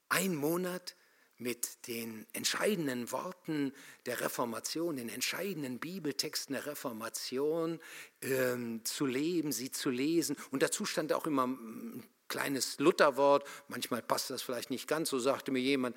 Ein 0.08 0.34
Monat 0.34 0.96
mit 1.36 1.88
den 1.88 2.26
entscheidenden 2.32 3.10
Worten 3.10 3.72
der 4.06 4.20
Reformation, 4.20 4.96
den 4.96 5.08
entscheidenden 5.08 5.80
Bibeltexten 5.80 6.54
der 6.54 6.66
Reformation 6.66 7.80
ähm, 8.22 8.84
zu 8.84 9.04
leben, 9.06 9.50
sie 9.50 9.70
zu 9.70 9.90
lesen. 9.90 10.36
Und 10.50 10.62
dazu 10.62 10.84
stand 10.84 11.12
auch 11.12 11.26
immer 11.26 11.46
ein 11.46 12.08
kleines 12.28 12.78
Lutherwort. 12.78 13.46
Manchmal 13.68 14.02
passt 14.02 14.30
das 14.30 14.42
vielleicht 14.42 14.70
nicht 14.70 14.86
ganz, 14.86 15.10
so 15.10 15.18
sagte 15.18 15.50
mir 15.50 15.60
jemand. 15.60 15.96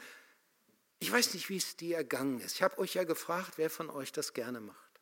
Ich 1.00 1.12
weiß 1.12 1.36
nicht, 1.36 1.50
wie 1.50 1.58
es 1.58 1.77
dir 1.77 1.98
ergangen 1.98 2.39
ist. 2.39 2.56
Ich 2.56 2.63
habe 2.63 2.80
euch 2.80 2.96
ja 2.96 3.04
gefragt, 3.04 3.54
wer 3.58 3.70
von 3.70 3.92
euch 3.92 4.12
das 4.12 4.34
gerne 4.34 4.60
macht. 4.60 5.00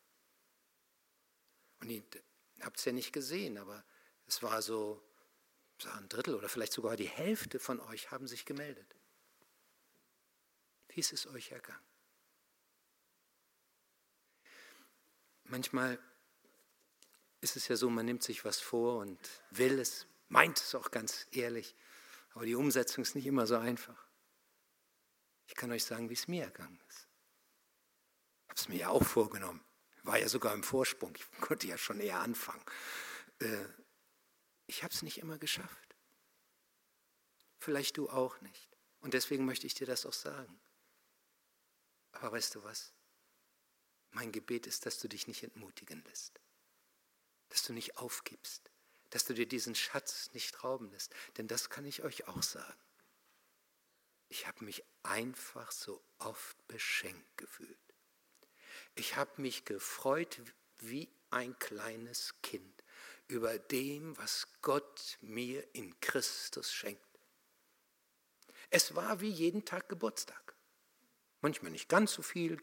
Und 1.80 1.90
habt 2.62 2.78
es 2.78 2.84
ja 2.84 2.92
nicht 2.92 3.12
gesehen, 3.12 3.58
aber 3.58 3.84
es 4.26 4.42
war 4.42 4.62
so, 4.62 5.02
ein 5.96 6.08
Drittel 6.08 6.34
oder 6.34 6.48
vielleicht 6.48 6.72
sogar 6.72 6.96
die 6.96 7.08
Hälfte 7.08 7.58
von 7.58 7.80
euch 7.80 8.10
haben 8.10 8.26
sich 8.26 8.46
gemeldet. 8.46 8.96
Wie 10.88 11.00
ist 11.00 11.12
es 11.12 11.26
euch 11.26 11.52
ergangen? 11.52 11.84
Manchmal 15.44 15.98
ist 17.40 17.56
es 17.56 17.68
ja 17.68 17.76
so, 17.76 17.90
man 17.90 18.06
nimmt 18.06 18.22
sich 18.22 18.44
was 18.44 18.58
vor 18.58 18.98
und 18.98 19.18
will 19.50 19.78
es, 19.78 20.06
meint 20.28 20.58
es 20.58 20.74
auch 20.74 20.90
ganz 20.90 21.26
ehrlich, 21.30 21.76
aber 22.32 22.46
die 22.46 22.54
Umsetzung 22.54 23.02
ist 23.02 23.14
nicht 23.14 23.26
immer 23.26 23.46
so 23.46 23.56
einfach. 23.56 24.06
Ich 25.46 25.54
kann 25.54 25.70
euch 25.70 25.84
sagen, 25.84 26.08
wie 26.08 26.14
es 26.14 26.26
mir 26.26 26.44
ergangen 26.44 26.80
ist. 26.88 27.06
Ich 28.44 28.48
habe 28.48 28.60
es 28.60 28.68
mir 28.68 28.78
ja 28.78 28.88
auch 28.88 29.04
vorgenommen 29.04 29.65
war 30.06 30.18
ja 30.18 30.28
sogar 30.28 30.54
im 30.54 30.62
Vorsprung, 30.62 31.14
ich 31.16 31.30
konnte 31.40 31.66
ja 31.66 31.76
schon 31.76 32.00
eher 32.00 32.20
anfangen. 32.20 32.64
Äh, 33.40 33.66
ich 34.66 34.82
habe 34.82 34.94
es 34.94 35.02
nicht 35.02 35.18
immer 35.18 35.38
geschafft. 35.38 35.96
Vielleicht 37.58 37.96
du 37.96 38.08
auch 38.08 38.40
nicht. 38.40 38.70
Und 39.00 39.14
deswegen 39.14 39.44
möchte 39.44 39.66
ich 39.66 39.74
dir 39.74 39.86
das 39.86 40.06
auch 40.06 40.12
sagen. 40.12 40.60
Aber 42.12 42.32
weißt 42.32 42.54
du 42.54 42.64
was? 42.64 42.92
Mein 44.10 44.32
Gebet 44.32 44.66
ist, 44.66 44.86
dass 44.86 44.98
du 44.98 45.08
dich 45.08 45.26
nicht 45.26 45.42
entmutigen 45.42 46.02
lässt, 46.04 46.40
dass 47.48 47.62
du 47.62 47.72
nicht 47.72 47.98
aufgibst, 47.98 48.70
dass 49.10 49.24
du 49.24 49.34
dir 49.34 49.46
diesen 49.46 49.74
Schatz 49.74 50.32
nicht 50.32 50.64
rauben 50.64 50.90
lässt. 50.90 51.14
Denn 51.36 51.48
das 51.48 51.68
kann 51.68 51.84
ich 51.84 52.02
euch 52.02 52.26
auch 52.26 52.42
sagen. 52.42 52.80
Ich 54.28 54.46
habe 54.46 54.64
mich 54.64 54.82
einfach 55.02 55.70
so 55.70 56.02
oft 56.18 56.66
beschenkt 56.66 57.36
gefühlt. 57.36 57.85
Ich 58.94 59.16
habe 59.16 59.40
mich 59.40 59.64
gefreut 59.64 60.40
wie 60.78 61.08
ein 61.30 61.58
kleines 61.58 62.34
Kind 62.42 62.82
über 63.28 63.58
dem, 63.58 64.16
was 64.18 64.46
Gott 64.62 65.18
mir 65.20 65.66
in 65.74 65.98
Christus 66.00 66.72
schenkt. 66.72 67.02
Es 68.70 68.94
war 68.94 69.20
wie 69.20 69.28
jeden 69.28 69.64
Tag 69.64 69.88
Geburtstag. 69.88 70.54
Manchmal 71.40 71.72
nicht 71.72 71.88
ganz 71.88 72.12
so 72.12 72.22
viel, 72.22 72.58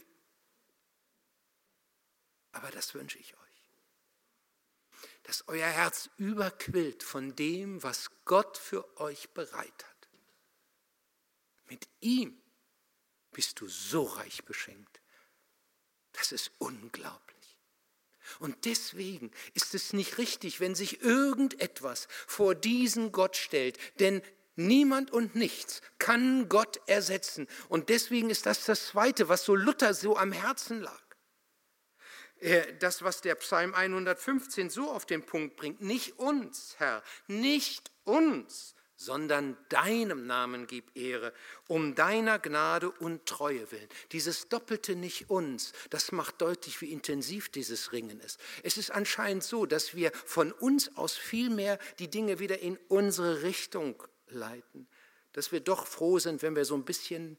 aber 2.51 2.69
das 2.71 2.93
wünsche 2.93 3.19
ich 3.19 3.33
euch. 3.33 3.39
Dass 5.23 5.47
euer 5.47 5.67
Herz 5.67 6.09
überquillt 6.17 7.03
von 7.03 7.35
dem, 7.35 7.81
was 7.81 8.11
Gott 8.25 8.57
für 8.57 8.99
euch 8.99 9.29
bereit 9.31 9.85
hat. 9.85 10.09
Mit 11.67 11.87
ihm 12.01 12.41
bist 13.31 13.59
du 13.61 13.67
so 13.67 14.03
reich 14.03 14.43
beschenkt. 14.45 15.01
Das 16.13 16.31
ist 16.31 16.51
unglaublich. 16.57 17.33
Und 18.39 18.65
deswegen 18.65 19.31
ist 19.53 19.75
es 19.75 19.93
nicht 19.93 20.17
richtig, 20.17 20.59
wenn 20.59 20.75
sich 20.75 21.01
irgendetwas 21.01 22.07
vor 22.27 22.55
diesen 22.55 23.11
Gott 23.11 23.35
stellt, 23.35 23.77
denn 23.99 24.21
niemand 24.55 25.11
und 25.11 25.35
nichts 25.35 25.81
kann 25.97 26.49
Gott 26.49 26.79
ersetzen. 26.87 27.47
Und 27.69 27.89
deswegen 27.89 28.29
ist 28.29 28.45
das 28.45 28.65
das 28.65 28.87
Zweite, 28.87 29.29
was 29.29 29.43
so 29.43 29.55
Luther 29.55 29.93
so 29.93 30.17
am 30.17 30.31
Herzen 30.31 30.81
lag. 30.81 31.01
Äh, 32.39 32.75
das, 32.79 33.01
was 33.01 33.21
der 33.21 33.35
Psalm 33.35 33.73
115 33.73 34.69
so 34.69 34.91
auf 34.91 35.05
den 35.05 35.25
Punkt 35.25 35.55
bringt, 35.55 35.81
nicht 35.81 36.19
uns, 36.19 36.75
Herr, 36.77 37.03
nicht 37.27 37.91
uns, 38.03 38.75
sondern 39.03 39.57
deinem 39.69 40.25
Namen 40.25 40.67
gib 40.67 40.95
Ehre, 40.95 41.33
um 41.67 41.95
deiner 41.95 42.39
Gnade 42.39 42.89
und 42.89 43.25
Treue 43.25 43.71
willen. 43.71 43.89
Dieses 44.11 44.49
Doppelte 44.49 44.95
nicht 44.95 45.29
uns, 45.29 45.73
das 45.89 46.11
macht 46.11 46.41
deutlich, 46.41 46.81
wie 46.81 46.91
intensiv 46.91 47.49
dieses 47.49 47.91
Ringen 47.91 48.19
ist. 48.21 48.39
Es 48.63 48.77
ist 48.77 48.91
anscheinend 48.91 49.43
so, 49.43 49.65
dass 49.65 49.95
wir 49.95 50.11
von 50.25 50.51
uns 50.51 50.95
aus 50.95 51.15
viel 51.17 51.49
mehr 51.49 51.79
die 51.99 52.09
Dinge 52.09 52.39
wieder 52.39 52.59
in 52.59 52.77
unsere 52.87 53.43
Richtung 53.43 54.01
leiten, 54.27 54.87
dass 55.33 55.51
wir 55.51 55.59
doch 55.59 55.85
froh 55.87 56.19
sind, 56.19 56.41
wenn 56.41 56.55
wir 56.55 56.65
so 56.65 56.75
ein 56.75 56.85
bisschen 56.85 57.37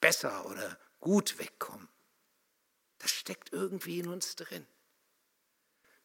besser 0.00 0.46
oder 0.46 0.78
gut 1.00 1.38
wegkommen. 1.38 1.88
Das 2.98 3.10
steckt 3.10 3.52
irgendwie 3.52 3.98
in 3.98 4.08
uns 4.08 4.36
drin. 4.36 4.66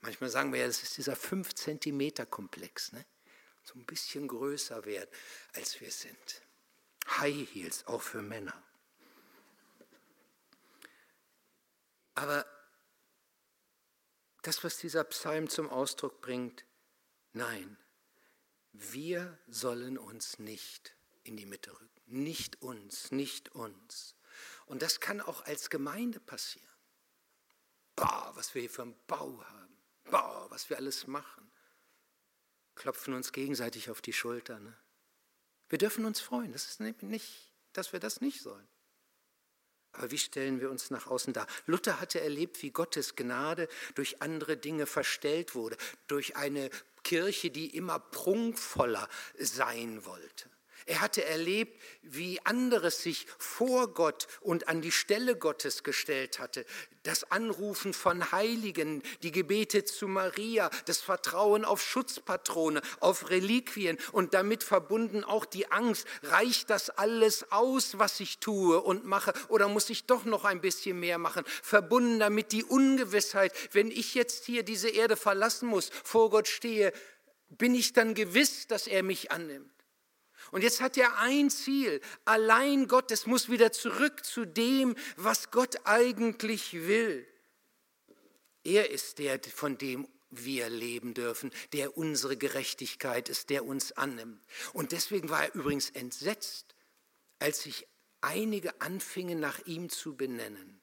Manchmal 0.02 0.30
sagen 0.30 0.52
wir 0.54 0.62
ja, 0.62 0.68
das 0.68 0.84
ist 0.84 0.98
dieser 0.98 1.16
5 1.16 1.54
Zentimeter 1.54 2.26
Komplex. 2.26 2.92
Ne? 2.92 3.06
So 3.68 3.76
ein 3.76 3.86
bisschen 3.86 4.28
größer 4.28 4.86
werden, 4.86 5.10
als 5.54 5.80
wir 5.82 5.92
sind. 5.92 6.42
High 7.08 7.48
Heels, 7.54 7.86
auch 7.88 8.02
für 8.02 8.22
Männer. 8.22 8.62
Aber 12.16 12.46
das, 14.42 14.64
was 14.64 14.78
dieser 14.78 15.04
Psalm 15.06 15.50
zum 15.50 15.70
Ausdruck 15.70 16.22
bringt, 16.22 16.66
nein, 17.34 17.78
wir 18.72 19.38
sollen 19.48 19.98
uns 19.98 20.40
nicht 20.40 20.96
in 21.24 21.36
die 21.36 21.46
Mitte 21.46 21.72
rücken. 21.72 22.02
Nicht 22.06 22.62
uns, 22.62 23.12
nicht 23.12 23.50
uns. 23.50 24.16
Und 24.66 24.82
das 24.82 25.00
kann 25.00 25.20
auch 25.20 25.44
als 25.46 25.70
Gemeinde 25.70 26.20
passieren. 26.20 26.66
Boah, 27.96 28.32
was 28.36 28.54
wir 28.54 28.62
hier 28.62 28.70
für 28.70 28.84
einen 28.84 28.96
Bau 29.08 29.44
haben. 29.44 29.78
Boah, 30.06 30.48
was 30.50 30.70
wir 30.70 30.78
alles 30.78 31.08
machen 31.08 31.48
klopfen 32.78 33.14
uns 33.14 33.32
gegenseitig 33.32 33.90
auf 33.90 34.02
die 34.02 34.14
Schulter. 34.14 34.60
Ne? 34.60 34.74
Wir 35.70 35.78
dürfen 35.78 36.06
uns 36.06 36.22
freuen. 36.22 36.54
Das 36.54 36.68
ist 36.68 36.80
nicht, 36.80 37.54
dass 37.74 37.92
wir 37.92 38.00
das 38.00 38.22
nicht 38.22 38.42
sollen. 38.42 38.68
Aber 39.94 40.12
wie 40.12 40.18
stellen 40.18 40.62
wir 40.62 40.70
uns 40.70 40.92
nach 40.92 41.08
außen 41.08 41.34
dar? 41.34 41.48
Luther 41.66 42.00
hatte 42.00 42.22
erlebt, 42.22 42.62
wie 42.62 42.72
Gottes 42.72 43.16
Gnade 43.16 43.68
durch 43.96 44.22
andere 44.22 44.56
Dinge 44.56 44.86
verstellt 44.86 45.56
wurde, 45.56 45.76
durch 46.08 46.36
eine 46.36 46.70
Kirche, 47.04 47.50
die 47.50 47.76
immer 47.76 48.00
prunkvoller 48.00 49.10
sein 49.40 50.06
wollte. 50.06 50.50
Er 50.88 51.02
hatte 51.02 51.26
erlebt, 51.26 51.78
wie 52.02 52.40
anderes 52.46 53.04
sich 53.04 53.28
vor 53.38 53.94
Gott 53.94 54.26
und 54.40 54.70
an 54.70 54.82
die 54.82 54.94
Stelle 54.94 55.36
Gottes 55.36 55.84
gestellt 55.84 56.40
hatte. 56.40 56.66
Das 57.04 57.30
Anrufen 57.30 57.94
von 57.94 58.32
Heiligen, 58.32 59.04
die 59.22 59.34
Gebete 59.34 59.84
zu 59.84 60.08
Maria, 60.08 60.70
das 60.86 61.00
Vertrauen 61.00 61.66
auf 61.66 61.84
Schutzpatrone, 61.84 62.82
auf 63.02 63.30
Reliquien 63.30 63.98
und 64.14 64.34
damit 64.34 64.64
verbunden 64.64 65.26
auch 65.26 65.44
die 65.44 65.70
Angst, 65.70 66.08
reicht 66.24 66.70
das 66.70 66.90
alles 66.90 67.52
aus, 67.52 68.00
was 68.00 68.22
ich 68.22 68.40
tue 68.40 68.80
und 68.80 69.04
mache 69.04 69.34
oder 69.50 69.68
muss 69.68 69.90
ich 69.90 70.06
doch 70.06 70.24
noch 70.24 70.46
ein 70.46 70.62
bisschen 70.62 71.02
mehr 71.02 71.18
machen? 71.18 71.44
Verbunden 71.62 72.20
damit 72.20 72.54
die 72.54 72.64
Ungewissheit, 72.64 73.52
wenn 73.74 73.92
ich 73.92 74.16
jetzt 74.16 74.46
hier 74.46 74.64
diese 74.64 74.88
Erde 74.88 75.18
verlassen 75.18 75.68
muss, 75.68 75.90
vor 76.06 76.30
Gott 76.30 76.48
stehe, 76.48 76.94
bin 77.50 77.76
ich 77.76 77.92
dann 77.92 78.14
gewiss, 78.14 78.68
dass 78.68 78.88
er 78.88 79.04
mich 79.04 79.32
annimmt? 79.34 79.77
Und 80.52 80.64
jetzt 80.64 80.82
hat 80.82 80.98
er 80.98 81.18
ein 81.20 81.50
Ziel. 81.50 82.02
Allein 82.26 82.88
Gott, 82.88 83.12
es 83.12 83.26
muss 83.26 83.50
wieder 83.50 83.72
zurück 83.72 84.26
zu 84.26 84.46
dem, 84.46 84.96
was 85.16 85.52
Gott 85.52 85.78
eigentlich 85.86 86.74
will. 86.74 87.28
Er 88.64 88.90
ist 88.92 89.20
der, 89.20 89.40
von 89.42 89.78
dem 89.78 90.08
wir 90.30 90.70
leben 90.70 91.14
dürfen, 91.14 91.52
der 91.74 91.98
unsere 91.98 92.38
Gerechtigkeit 92.38 93.30
ist, 93.30 93.50
der 93.50 93.66
uns 93.66 93.94
annimmt. 93.94 94.42
Und 94.74 94.92
deswegen 94.92 95.30
war 95.30 95.44
er 95.44 95.56
übrigens 95.56 95.90
entsetzt, 95.90 96.76
als 97.40 97.64
sich 97.64 97.88
einige 98.22 98.82
anfingen, 98.82 99.40
nach 99.40 99.66
ihm 99.66 99.90
zu 99.90 100.16
benennen. 100.16 100.82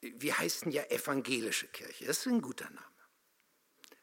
Wir 0.00 0.38
heißen 0.38 0.70
ja 0.70 0.84
evangelische 0.84 1.68
Kirche, 1.68 2.04
das 2.04 2.18
ist 2.18 2.26
ein 2.26 2.42
guter 2.42 2.68
Name. 2.68 2.86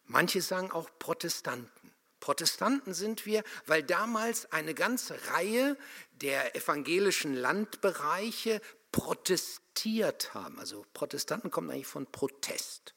Manche 0.05 0.41
sagen 0.41 0.71
auch 0.71 0.89
Protestanten. 0.99 1.82
Protestanten 2.23 2.93
sind 2.93 3.25
wir, 3.25 3.43
weil 3.65 3.83
damals 3.83 4.49
eine 4.53 4.73
ganze 4.73 5.19
Reihe 5.33 5.77
der 6.21 6.55
evangelischen 6.55 7.33
Landbereiche 7.33 8.61
protestiert 8.93 10.33
haben. 10.33 10.57
Also 10.57 10.85
Protestanten 10.93 11.51
kommen 11.51 11.69
eigentlich 11.69 11.85
von 11.85 12.09
Protest. 12.09 12.95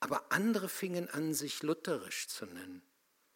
Aber 0.00 0.24
andere 0.30 0.68
fingen 0.68 1.08
an, 1.08 1.34
sich 1.34 1.62
lutherisch 1.62 2.26
zu 2.26 2.46
nennen. 2.46 2.82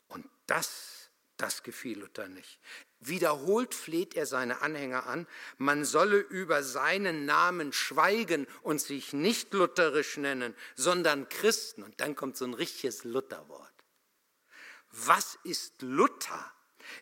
Und 0.08 0.28
das, 0.48 1.10
das 1.36 1.62
gefiel 1.62 2.00
Luther 2.00 2.26
nicht. 2.26 2.58
Wiederholt 2.98 3.76
fleht 3.76 4.16
er 4.16 4.26
seine 4.26 4.60
Anhänger 4.60 5.06
an, 5.06 5.28
man 5.56 5.84
solle 5.84 6.18
über 6.18 6.64
seinen 6.64 7.26
Namen 7.26 7.72
schweigen 7.72 8.48
und 8.62 8.80
sich 8.80 9.12
nicht 9.12 9.54
lutherisch 9.54 10.16
nennen, 10.16 10.52
sondern 10.74 11.28
Christen. 11.28 11.84
Und 11.84 12.00
dann 12.00 12.16
kommt 12.16 12.36
so 12.36 12.44
ein 12.44 12.54
richtiges 12.54 13.04
Lutherwort 13.04 13.71
was 14.92 15.38
ist 15.44 15.82
Luther? 15.82 16.52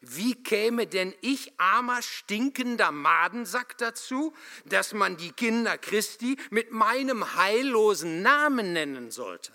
Wie 0.00 0.40
käme 0.42 0.86
denn 0.86 1.14
ich, 1.20 1.58
armer, 1.58 2.02
stinkender 2.02 2.92
Madensack 2.92 3.76
dazu, 3.78 4.34
dass 4.66 4.92
man 4.92 5.16
die 5.16 5.32
Kinder 5.32 5.78
Christi 5.78 6.36
mit 6.50 6.70
meinem 6.70 7.34
heillosen 7.34 8.22
Namen 8.22 8.72
nennen 8.72 9.10
sollte? 9.10 9.52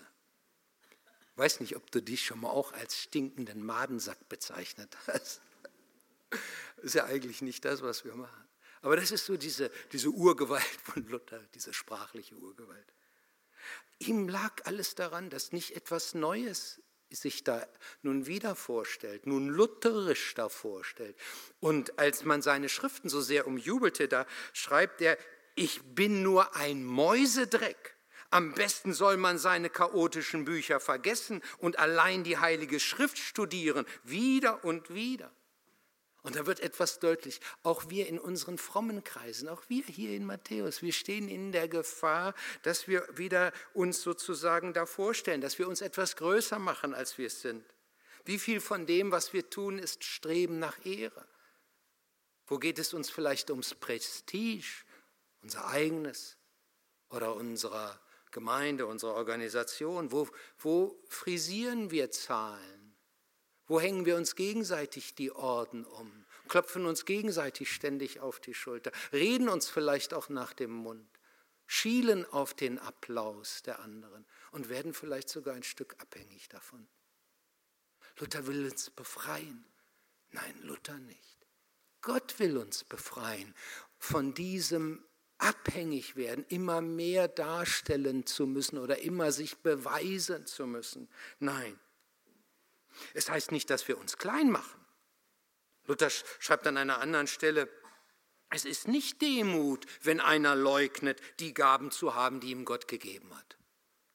Weiß 1.36 1.60
nicht, 1.60 1.76
ob 1.76 1.90
du 1.90 2.02
dich 2.02 2.24
schon 2.24 2.40
mal 2.40 2.50
auch 2.50 2.72
als 2.72 2.98
stinkenden 2.98 3.64
Madensack 3.64 4.28
bezeichnet 4.28 4.96
hast. 5.06 5.40
Ist 6.78 6.94
ja 6.94 7.04
eigentlich 7.04 7.42
nicht 7.42 7.64
das, 7.64 7.82
was 7.82 8.04
wir 8.04 8.14
machen. 8.14 8.46
Aber 8.82 8.96
das 8.96 9.10
ist 9.10 9.26
so 9.26 9.36
diese, 9.36 9.70
diese 9.92 10.10
Urgewalt 10.10 10.62
von 10.84 11.06
Luther, 11.08 11.40
diese 11.54 11.72
sprachliche 11.72 12.36
Urgewalt. 12.36 12.92
Ihm 13.98 14.28
lag 14.28 14.52
alles 14.64 14.94
daran, 14.94 15.30
dass 15.30 15.52
nicht 15.52 15.74
etwas 15.74 16.14
Neues 16.14 16.80
sich 17.10 17.44
da 17.44 17.66
nun 18.02 18.26
wieder 18.26 18.54
vorstellt, 18.54 19.26
nun 19.26 19.48
lutherisch 19.48 20.34
da 20.34 20.48
vorstellt. 20.48 21.16
Und 21.60 21.98
als 21.98 22.24
man 22.24 22.42
seine 22.42 22.68
Schriften 22.68 23.08
so 23.08 23.20
sehr 23.20 23.46
umjubelte, 23.46 24.08
da 24.08 24.26
schreibt 24.52 25.00
er, 25.00 25.16
ich 25.54 25.80
bin 25.94 26.22
nur 26.22 26.56
ein 26.56 26.84
Mäusedreck. 26.84 27.96
Am 28.30 28.52
besten 28.52 28.92
soll 28.92 29.16
man 29.16 29.38
seine 29.38 29.70
chaotischen 29.70 30.44
Bücher 30.44 30.80
vergessen 30.80 31.42
und 31.58 31.78
allein 31.78 32.24
die 32.24 32.38
Heilige 32.38 32.80
Schrift 32.80 33.18
studieren, 33.18 33.86
wieder 34.04 34.64
und 34.64 34.92
wieder. 34.92 35.30
Und 36.26 36.34
da 36.34 36.44
wird 36.44 36.58
etwas 36.58 36.98
deutlich. 36.98 37.40
Auch 37.62 37.88
wir 37.88 38.08
in 38.08 38.18
unseren 38.18 38.58
frommen 38.58 39.04
Kreisen, 39.04 39.48
auch 39.48 39.62
wir 39.68 39.84
hier 39.84 40.10
in 40.10 40.24
Matthäus, 40.24 40.82
wir 40.82 40.92
stehen 40.92 41.28
in 41.28 41.52
der 41.52 41.68
Gefahr, 41.68 42.34
dass 42.62 42.88
wir 42.88 43.06
wieder 43.16 43.52
uns 43.74 44.02
sozusagen 44.02 44.72
da 44.72 44.86
vorstellen, 44.86 45.40
dass 45.40 45.60
wir 45.60 45.68
uns 45.68 45.82
etwas 45.82 46.16
größer 46.16 46.58
machen, 46.58 46.94
als 46.94 47.16
wir 47.16 47.28
es 47.28 47.42
sind. 47.42 47.64
Wie 48.24 48.40
viel 48.40 48.60
von 48.60 48.86
dem, 48.86 49.12
was 49.12 49.32
wir 49.34 49.48
tun, 49.50 49.78
ist 49.78 50.02
Streben 50.02 50.58
nach 50.58 50.84
Ehre? 50.84 51.28
Wo 52.48 52.58
geht 52.58 52.80
es 52.80 52.92
uns 52.92 53.08
vielleicht 53.08 53.52
ums 53.52 53.76
Prestige, 53.76 54.82
unser 55.42 55.68
eigenes 55.68 56.36
oder 57.08 57.36
unserer 57.36 58.00
Gemeinde, 58.32 58.86
unserer 58.86 59.14
Organisation? 59.14 60.10
Wo, 60.10 60.28
wo 60.58 61.00
frisieren 61.08 61.92
wir 61.92 62.10
Zahlen? 62.10 62.85
Wo 63.66 63.80
hängen 63.80 64.06
wir 64.06 64.16
uns 64.16 64.36
gegenseitig 64.36 65.14
die 65.14 65.32
Orden 65.32 65.84
um? 65.84 66.24
Klopfen 66.48 66.86
uns 66.86 67.04
gegenseitig 67.04 67.72
ständig 67.72 68.20
auf 68.20 68.38
die 68.38 68.54
Schulter, 68.54 68.92
reden 69.12 69.48
uns 69.48 69.68
vielleicht 69.68 70.14
auch 70.14 70.28
nach 70.28 70.52
dem 70.52 70.70
Mund, 70.70 71.08
schielen 71.66 72.24
auf 72.26 72.54
den 72.54 72.78
Applaus 72.78 73.62
der 73.62 73.80
anderen 73.80 74.24
und 74.52 74.68
werden 74.68 74.94
vielleicht 74.94 75.28
sogar 75.28 75.54
ein 75.54 75.64
Stück 75.64 75.96
abhängig 75.98 76.48
davon. 76.48 76.86
Luther 78.18 78.46
will 78.46 78.64
uns 78.64 78.90
befreien. 78.90 79.64
Nein, 80.30 80.60
Luther 80.62 80.98
nicht. 80.98 81.36
Gott 82.00 82.38
will 82.38 82.56
uns 82.56 82.84
befreien 82.84 83.54
von 83.98 84.32
diesem 84.34 85.04
abhängig 85.38 86.16
werden, 86.16 86.44
immer 86.48 86.80
mehr 86.80 87.28
darstellen 87.28 88.24
zu 88.26 88.46
müssen 88.46 88.78
oder 88.78 89.00
immer 89.00 89.32
sich 89.32 89.56
beweisen 89.58 90.46
zu 90.46 90.66
müssen. 90.66 91.08
Nein, 91.40 91.78
es 93.16 93.30
heißt 93.30 93.50
nicht, 93.50 93.70
dass 93.70 93.88
wir 93.88 93.98
uns 93.98 94.18
klein 94.18 94.50
machen. 94.50 94.84
Luther 95.86 96.10
schreibt 96.10 96.66
an 96.66 96.76
einer 96.76 97.00
anderen 97.00 97.26
Stelle, 97.26 97.68
es 98.50 98.64
ist 98.64 98.88
nicht 98.88 99.22
Demut, 99.22 99.86
wenn 100.02 100.20
einer 100.20 100.54
leugnet, 100.54 101.20
die 101.40 101.54
Gaben 101.54 101.90
zu 101.90 102.14
haben, 102.14 102.40
die 102.40 102.50
ihm 102.50 102.64
Gott 102.64 102.88
gegeben 102.88 103.34
hat. 103.34 103.56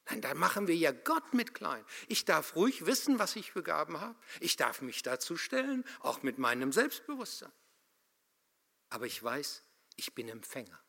Nein, 0.09 0.21
da 0.21 0.33
machen 0.33 0.67
wir 0.67 0.75
ja 0.75 0.91
Gott 0.91 1.33
mit 1.33 1.53
klein. 1.53 1.83
Ich 2.07 2.25
darf 2.25 2.55
ruhig 2.55 2.85
wissen, 2.85 3.19
was 3.19 3.35
ich 3.35 3.51
für 3.51 3.63
Gaben 3.63 3.99
habe. 3.99 4.15
Ich 4.39 4.55
darf 4.55 4.81
mich 4.81 5.03
dazu 5.03 5.35
stellen, 5.35 5.83
auch 6.01 6.21
mit 6.21 6.37
meinem 6.37 6.71
Selbstbewusstsein. 6.71 7.51
Aber 8.89 9.05
ich 9.05 9.21
weiß, 9.21 9.63
ich 9.95 10.13
bin 10.13 10.29
Empfänger. 10.29 10.79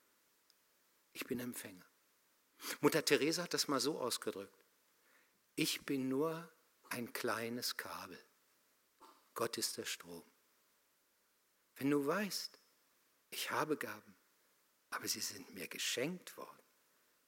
Ich 1.12 1.26
bin 1.26 1.40
Empfänger. 1.40 1.86
Mutter 2.80 3.04
Teresa 3.04 3.44
hat 3.44 3.54
das 3.54 3.68
mal 3.68 3.80
so 3.80 3.98
ausgedrückt. 3.98 4.56
Ich 5.54 5.84
bin 5.84 6.08
nur 6.08 6.48
ein 6.92 7.12
kleines 7.12 7.76
Kabel. 7.76 8.18
Gott 9.34 9.58
ist 9.58 9.78
der 9.78 9.84
Strom. 9.84 10.24
Wenn 11.76 11.90
du 11.90 12.06
weißt, 12.06 12.60
ich 13.30 13.50
habe 13.50 13.76
Gaben, 13.76 14.14
aber 14.90 15.08
sie 15.08 15.20
sind 15.20 15.54
mir 15.54 15.68
geschenkt 15.68 16.36
worden, 16.36 16.62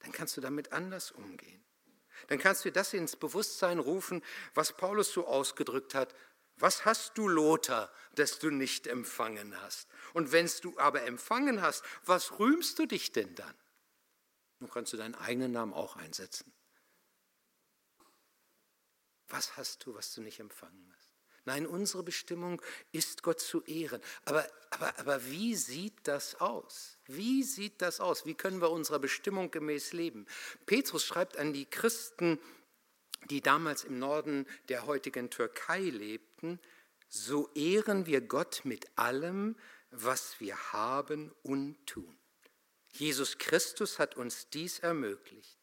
dann 0.00 0.12
kannst 0.12 0.36
du 0.36 0.40
damit 0.40 0.72
anders 0.72 1.10
umgehen. 1.10 1.64
Dann 2.28 2.38
kannst 2.38 2.64
du 2.64 2.70
das 2.70 2.92
ins 2.92 3.16
Bewusstsein 3.16 3.78
rufen, 3.78 4.22
was 4.52 4.76
Paulus 4.76 5.12
so 5.12 5.26
ausgedrückt 5.26 5.94
hat. 5.94 6.14
Was 6.56 6.84
hast 6.84 7.18
du, 7.18 7.26
Lothar, 7.26 7.90
das 8.14 8.38
du 8.38 8.50
nicht 8.50 8.86
empfangen 8.86 9.60
hast? 9.60 9.88
Und 10.12 10.30
wenn 10.30 10.48
du 10.62 10.78
aber 10.78 11.02
empfangen 11.02 11.62
hast, 11.62 11.84
was 12.04 12.38
rühmst 12.38 12.78
du 12.78 12.86
dich 12.86 13.12
denn 13.12 13.34
dann? 13.34 13.54
Nun 14.60 14.70
kannst 14.70 14.92
du 14.92 14.96
deinen 14.96 15.16
eigenen 15.16 15.52
Namen 15.52 15.72
auch 15.72 15.96
einsetzen. 15.96 16.52
Was 19.28 19.56
hast 19.56 19.84
du, 19.86 19.94
was 19.94 20.14
du 20.14 20.22
nicht 20.22 20.40
empfangen 20.40 20.92
hast? 20.96 21.10
Nein, 21.46 21.66
unsere 21.66 22.02
Bestimmung 22.02 22.62
ist 22.92 23.22
Gott 23.22 23.40
zu 23.40 23.62
ehren. 23.64 24.00
Aber, 24.24 24.48
aber, 24.70 24.98
aber 24.98 25.24
wie 25.26 25.54
sieht 25.54 25.94
das 26.04 26.40
aus? 26.40 26.96
Wie 27.06 27.42
sieht 27.42 27.82
das 27.82 28.00
aus? 28.00 28.24
Wie 28.24 28.34
können 28.34 28.62
wir 28.62 28.70
unserer 28.70 28.98
Bestimmung 28.98 29.50
gemäß 29.50 29.92
leben? 29.92 30.26
Petrus 30.64 31.04
schreibt 31.04 31.36
an 31.36 31.52
die 31.52 31.66
Christen, 31.66 32.38
die 33.28 33.42
damals 33.42 33.84
im 33.84 33.98
Norden 33.98 34.46
der 34.68 34.86
heutigen 34.86 35.30
Türkei 35.30 35.80
lebten, 35.80 36.58
so 37.08 37.48
ehren 37.54 38.06
wir 38.06 38.22
Gott 38.22 38.62
mit 38.64 38.86
allem, 38.98 39.56
was 39.90 40.40
wir 40.40 40.72
haben 40.72 41.30
und 41.42 41.86
tun. 41.86 42.18
Jesus 42.90 43.38
Christus 43.38 43.98
hat 43.98 44.16
uns 44.16 44.48
dies 44.50 44.78
ermöglicht. 44.78 45.58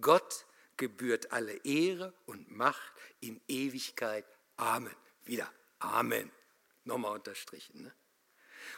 Gott 0.00 0.44
gebührt 0.76 1.32
alle 1.32 1.54
Ehre 1.64 2.12
und 2.26 2.50
Macht 2.50 2.92
in 3.20 3.40
Ewigkeit. 3.48 4.26
Amen. 4.56 4.94
Wieder 5.24 5.50
Amen. 5.78 6.30
Nochmal 6.84 7.12
unterstrichen. 7.12 7.82
Ne? 7.82 7.94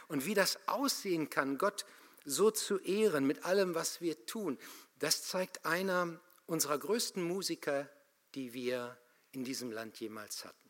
Und 0.07 0.25
wie 0.25 0.33
das 0.33 0.59
aussehen 0.67 1.29
kann, 1.29 1.57
Gott 1.57 1.85
so 2.25 2.51
zu 2.51 2.79
ehren 2.79 3.25
mit 3.25 3.45
allem, 3.45 3.75
was 3.75 4.01
wir 4.01 4.25
tun, 4.25 4.57
das 4.99 5.23
zeigt 5.23 5.65
einer 5.65 6.19
unserer 6.45 6.77
größten 6.77 7.23
Musiker, 7.23 7.89
die 8.35 8.53
wir 8.53 8.97
in 9.31 9.43
diesem 9.43 9.71
Land 9.71 9.99
jemals 9.99 10.43
hatten. 10.43 10.69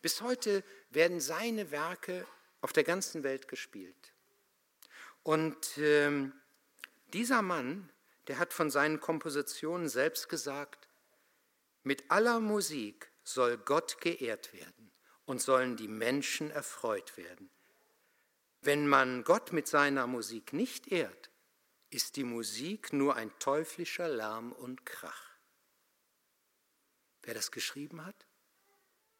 Bis 0.00 0.22
heute 0.22 0.62
werden 0.90 1.20
seine 1.20 1.70
Werke 1.70 2.26
auf 2.60 2.72
der 2.72 2.84
ganzen 2.84 3.24
Welt 3.24 3.48
gespielt. 3.48 4.12
Und 5.24 5.78
äh, 5.78 6.30
dieser 7.12 7.42
Mann, 7.42 7.88
der 8.28 8.38
hat 8.38 8.52
von 8.52 8.70
seinen 8.70 9.00
Kompositionen 9.00 9.88
selbst 9.88 10.28
gesagt, 10.28 10.88
mit 11.82 12.10
aller 12.10 12.40
Musik 12.40 13.10
soll 13.24 13.58
Gott 13.58 14.00
geehrt 14.00 14.52
werden 14.52 14.92
und 15.24 15.40
sollen 15.40 15.76
die 15.76 15.88
Menschen 15.88 16.50
erfreut 16.50 17.16
werden. 17.16 17.50
Wenn 18.60 18.86
man 18.86 19.24
Gott 19.24 19.52
mit 19.52 19.66
seiner 19.66 20.06
Musik 20.06 20.52
nicht 20.52 20.88
ehrt, 20.88 21.30
ist 21.90 22.16
die 22.16 22.24
Musik 22.24 22.92
nur 22.92 23.16
ein 23.16 23.36
teuflischer 23.38 24.08
Lärm 24.08 24.52
und 24.52 24.86
Krach. 24.86 25.32
Wer 27.22 27.34
das 27.34 27.50
geschrieben 27.50 28.04
hat? 28.04 28.26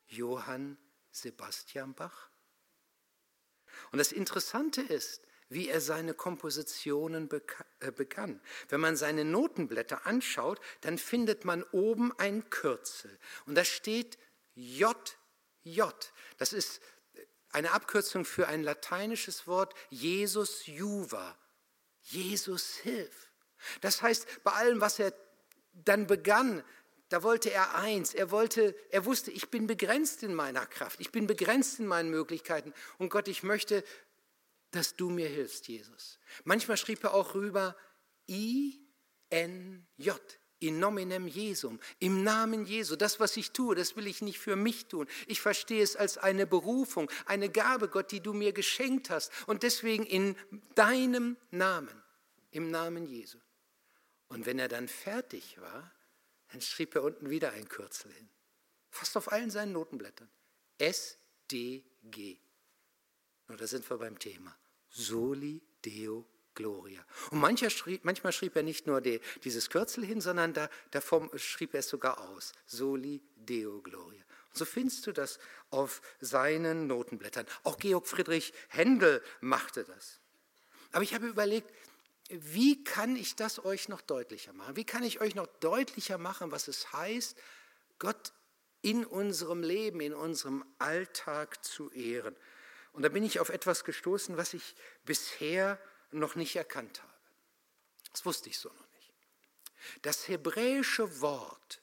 Johann 0.06 0.78
Sebastian 1.10 1.94
Bach. 1.94 2.30
Und 3.90 3.98
das 3.98 4.12
Interessante 4.12 4.80
ist, 4.80 5.26
wie 5.52 5.68
er 5.68 5.80
seine 5.80 6.14
Kompositionen 6.14 7.28
äh, 7.80 7.92
begann. 7.92 8.40
Wenn 8.68 8.80
man 8.80 8.96
seine 8.96 9.24
Notenblätter 9.24 10.06
anschaut, 10.06 10.60
dann 10.80 10.98
findet 10.98 11.44
man 11.44 11.62
oben 11.72 12.12
ein 12.18 12.48
Kürzel 12.50 13.18
und 13.46 13.54
da 13.54 13.64
steht 13.64 14.18
J, 14.54 15.18
J. 15.62 16.12
Das 16.38 16.52
ist 16.52 16.80
eine 17.50 17.72
Abkürzung 17.72 18.24
für 18.24 18.48
ein 18.48 18.62
lateinisches 18.62 19.46
Wort 19.46 19.74
Jesus 19.90 20.66
Juva. 20.66 21.36
Jesus 22.02 22.76
hilf. 22.76 23.30
Das 23.80 24.02
heißt, 24.02 24.26
bei 24.42 24.52
allem, 24.52 24.80
was 24.80 24.98
er 24.98 25.14
dann 25.72 26.06
begann, 26.06 26.64
da 27.08 27.22
wollte 27.22 27.50
er 27.50 27.74
eins, 27.74 28.14
er 28.14 28.30
wollte, 28.30 28.74
er 28.90 29.04
wusste, 29.04 29.30
ich 29.30 29.50
bin 29.50 29.66
begrenzt 29.66 30.22
in 30.22 30.34
meiner 30.34 30.66
Kraft, 30.66 30.98
ich 31.00 31.12
bin 31.12 31.26
begrenzt 31.26 31.78
in 31.78 31.86
meinen 31.86 32.10
Möglichkeiten 32.10 32.72
und 32.98 33.10
Gott, 33.10 33.28
ich 33.28 33.42
möchte, 33.42 33.84
dass 34.72 34.96
du 34.96 35.08
mir 35.08 35.28
hilfst, 35.28 35.68
Jesus. 35.68 36.18
Manchmal 36.44 36.76
schrieb 36.76 37.04
er 37.04 37.14
auch 37.14 37.34
rüber 37.34 37.76
I 38.28 38.80
N 39.30 39.86
J 39.96 40.20
in 40.58 40.78
nominem 40.78 41.26
Jesum, 41.26 41.80
im 41.98 42.22
Namen 42.22 42.64
Jesu. 42.66 42.94
Das, 42.94 43.18
was 43.18 43.36
ich 43.36 43.50
tue, 43.50 43.74
das 43.74 43.96
will 43.96 44.06
ich 44.06 44.22
nicht 44.22 44.38
für 44.38 44.54
mich 44.54 44.86
tun. 44.86 45.08
Ich 45.26 45.40
verstehe 45.40 45.82
es 45.82 45.96
als 45.96 46.18
eine 46.18 46.46
Berufung, 46.46 47.10
eine 47.26 47.50
Gabe, 47.50 47.88
Gott, 47.88 48.12
die 48.12 48.20
du 48.20 48.32
mir 48.32 48.52
geschenkt 48.52 49.10
hast. 49.10 49.32
Und 49.48 49.64
deswegen 49.64 50.06
in 50.06 50.36
deinem 50.76 51.36
Namen, 51.50 52.00
im 52.52 52.70
Namen 52.70 53.06
Jesu. 53.06 53.38
Und 54.28 54.46
wenn 54.46 54.60
er 54.60 54.68
dann 54.68 54.86
fertig 54.86 55.60
war, 55.60 55.92
dann 56.52 56.60
schrieb 56.60 56.94
er 56.94 57.02
unten 57.02 57.28
wieder 57.28 57.52
ein 57.52 57.68
Kürzel 57.68 58.12
hin. 58.12 58.28
Fast 58.90 59.16
auf 59.16 59.32
allen 59.32 59.50
seinen 59.50 59.72
Notenblättern. 59.72 60.30
S-D-G. 60.78 62.38
Und 63.48 63.60
da 63.60 63.66
sind 63.66 63.88
wir 63.90 63.98
beim 63.98 64.18
Thema. 64.18 64.56
Soli 64.92 65.60
Deo 65.84 66.24
Gloria. 66.54 67.04
Und 67.30 67.40
manchmal 67.40 67.70
schrieb, 67.70 68.04
manchmal 68.04 68.32
schrieb 68.32 68.54
er 68.56 68.62
nicht 68.62 68.86
nur 68.86 69.00
die, 69.00 69.20
dieses 69.42 69.70
Kürzel 69.70 70.04
hin, 70.04 70.20
sondern 70.20 70.52
da, 70.52 70.68
davor 70.90 71.30
schrieb 71.38 71.74
er 71.74 71.80
es 71.80 71.88
sogar 71.88 72.20
aus. 72.20 72.52
Soli 72.66 73.22
Deo 73.36 73.80
Gloria. 73.80 74.22
Und 74.48 74.58
so 74.58 74.64
findest 74.64 75.06
du 75.06 75.12
das 75.12 75.38
auf 75.70 76.02
seinen 76.20 76.86
Notenblättern. 76.86 77.46
Auch 77.64 77.78
Georg 77.78 78.06
Friedrich 78.06 78.52
Händel 78.68 79.22
machte 79.40 79.84
das. 79.84 80.20
Aber 80.92 81.02
ich 81.02 81.14
habe 81.14 81.26
überlegt, 81.26 81.72
wie 82.28 82.84
kann 82.84 83.16
ich 83.16 83.34
das 83.34 83.64
euch 83.64 83.88
noch 83.88 84.02
deutlicher 84.02 84.52
machen? 84.52 84.76
Wie 84.76 84.84
kann 84.84 85.02
ich 85.02 85.20
euch 85.20 85.34
noch 85.34 85.46
deutlicher 85.60 86.18
machen, 86.18 86.50
was 86.50 86.68
es 86.68 86.92
heißt, 86.92 87.36
Gott 87.98 88.32
in 88.82 89.04
unserem 89.04 89.62
Leben, 89.62 90.00
in 90.00 90.14
unserem 90.14 90.64
Alltag 90.78 91.64
zu 91.64 91.90
ehren? 91.90 92.36
Und 92.92 93.02
da 93.02 93.08
bin 93.08 93.24
ich 93.24 93.40
auf 93.40 93.48
etwas 93.48 93.84
gestoßen, 93.84 94.36
was 94.36 94.54
ich 94.54 94.74
bisher 95.04 95.78
noch 96.10 96.34
nicht 96.34 96.56
erkannt 96.56 97.02
habe. 97.02 97.12
Das 98.12 98.24
wusste 98.26 98.50
ich 98.50 98.58
so 98.58 98.68
noch 98.68 98.92
nicht. 98.92 99.12
Das 100.02 100.28
hebräische 100.28 101.20
Wort 101.20 101.82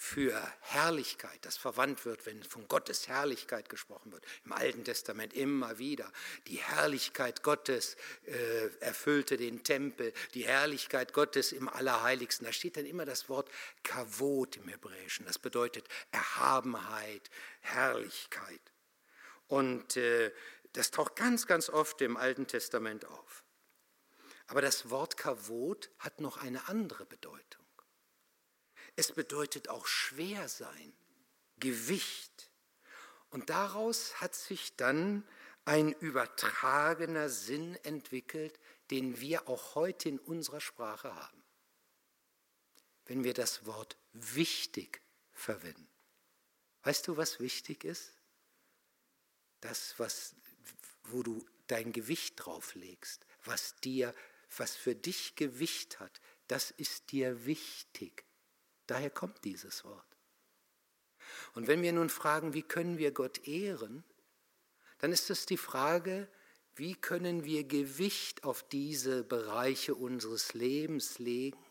für 0.00 0.40
Herrlichkeit, 0.60 1.44
das 1.44 1.56
verwandt 1.56 2.04
wird, 2.04 2.24
wenn 2.24 2.40
von 2.44 2.68
Gottes 2.68 3.08
Herrlichkeit 3.08 3.68
gesprochen 3.68 4.12
wird, 4.12 4.24
im 4.44 4.52
Alten 4.52 4.84
Testament 4.84 5.34
immer 5.34 5.78
wieder. 5.80 6.12
Die 6.46 6.58
Herrlichkeit 6.58 7.42
Gottes 7.42 7.96
äh, 8.24 8.68
erfüllte 8.78 9.36
den 9.36 9.64
Tempel, 9.64 10.12
die 10.34 10.46
Herrlichkeit 10.46 11.12
Gottes 11.12 11.50
im 11.50 11.68
Allerheiligsten. 11.68 12.46
Da 12.46 12.52
steht 12.52 12.76
dann 12.76 12.86
immer 12.86 13.06
das 13.06 13.28
Wort 13.28 13.50
Kavot 13.82 14.56
im 14.56 14.68
Hebräischen. 14.68 15.26
Das 15.26 15.40
bedeutet 15.40 15.88
Erhabenheit, 16.12 17.28
Herrlichkeit. 17.60 18.60
Und 19.48 19.96
äh, 19.96 20.32
das 20.74 20.90
taucht 20.90 21.16
ganz, 21.16 21.46
ganz 21.46 21.68
oft 21.68 22.00
im 22.02 22.16
Alten 22.16 22.46
Testament 22.46 23.04
auf. 23.06 23.44
Aber 24.46 24.62
das 24.62 24.90
Wort 24.90 25.16
Kavot 25.16 25.90
hat 25.98 26.20
noch 26.20 26.38
eine 26.38 26.68
andere 26.68 27.04
Bedeutung. 27.04 27.64
Es 28.96 29.12
bedeutet 29.12 29.68
auch 29.68 29.86
schwer 29.86 30.48
sein, 30.48 30.92
Gewicht. 31.58 32.50
Und 33.30 33.50
daraus 33.50 34.20
hat 34.20 34.34
sich 34.34 34.76
dann 34.76 35.26
ein 35.64 35.92
übertragener 35.92 37.28
Sinn 37.28 37.76
entwickelt, 37.84 38.58
den 38.90 39.20
wir 39.20 39.48
auch 39.48 39.74
heute 39.74 40.08
in 40.08 40.18
unserer 40.18 40.60
Sprache 40.60 41.14
haben. 41.14 41.42
Wenn 43.04 43.24
wir 43.24 43.34
das 43.34 43.66
Wort 43.66 43.98
wichtig 44.12 45.02
verwenden. 45.32 45.88
Weißt 46.82 47.06
du, 47.06 47.16
was 47.16 47.38
wichtig 47.38 47.84
ist? 47.84 48.17
Das, 49.60 49.98
was 49.98 50.34
wo 51.10 51.22
du 51.22 51.44
dein 51.66 51.92
Gewicht 51.92 52.34
drauf 52.36 52.74
legst, 52.74 53.26
was 53.44 53.76
dir, 53.76 54.14
was 54.56 54.74
für 54.76 54.94
dich 54.94 55.36
Gewicht 55.36 56.00
hat, 56.00 56.20
das 56.46 56.70
ist 56.70 57.12
dir 57.12 57.44
wichtig. 57.46 58.24
Daher 58.86 59.10
kommt 59.10 59.44
dieses 59.44 59.84
Wort. 59.84 60.04
Und 61.54 61.66
wenn 61.66 61.82
wir 61.82 61.92
nun 61.92 62.08
fragen, 62.08 62.54
wie 62.54 62.62
können 62.62 62.98
wir 62.98 63.12
Gott 63.12 63.46
ehren, 63.46 64.04
dann 64.98 65.12
ist 65.12 65.28
es 65.30 65.46
die 65.46 65.58
Frage, 65.58 66.28
wie 66.74 66.94
können 66.94 67.44
wir 67.44 67.64
Gewicht 67.64 68.44
auf 68.44 68.66
diese 68.68 69.24
Bereiche 69.24 69.94
unseres 69.94 70.54
Lebens 70.54 71.18
legen, 71.18 71.62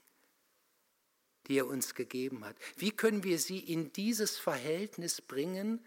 die 1.48 1.58
er 1.58 1.68
uns 1.68 1.96
gegeben 1.96 2.46
hat? 2.46 2.56
Wie 2.76 2.92
können 2.92 3.24
wir 3.24 3.40
sie 3.40 3.60
in 3.60 3.92
dieses 3.94 4.38
Verhältnis 4.38 5.22
bringen, 5.22 5.84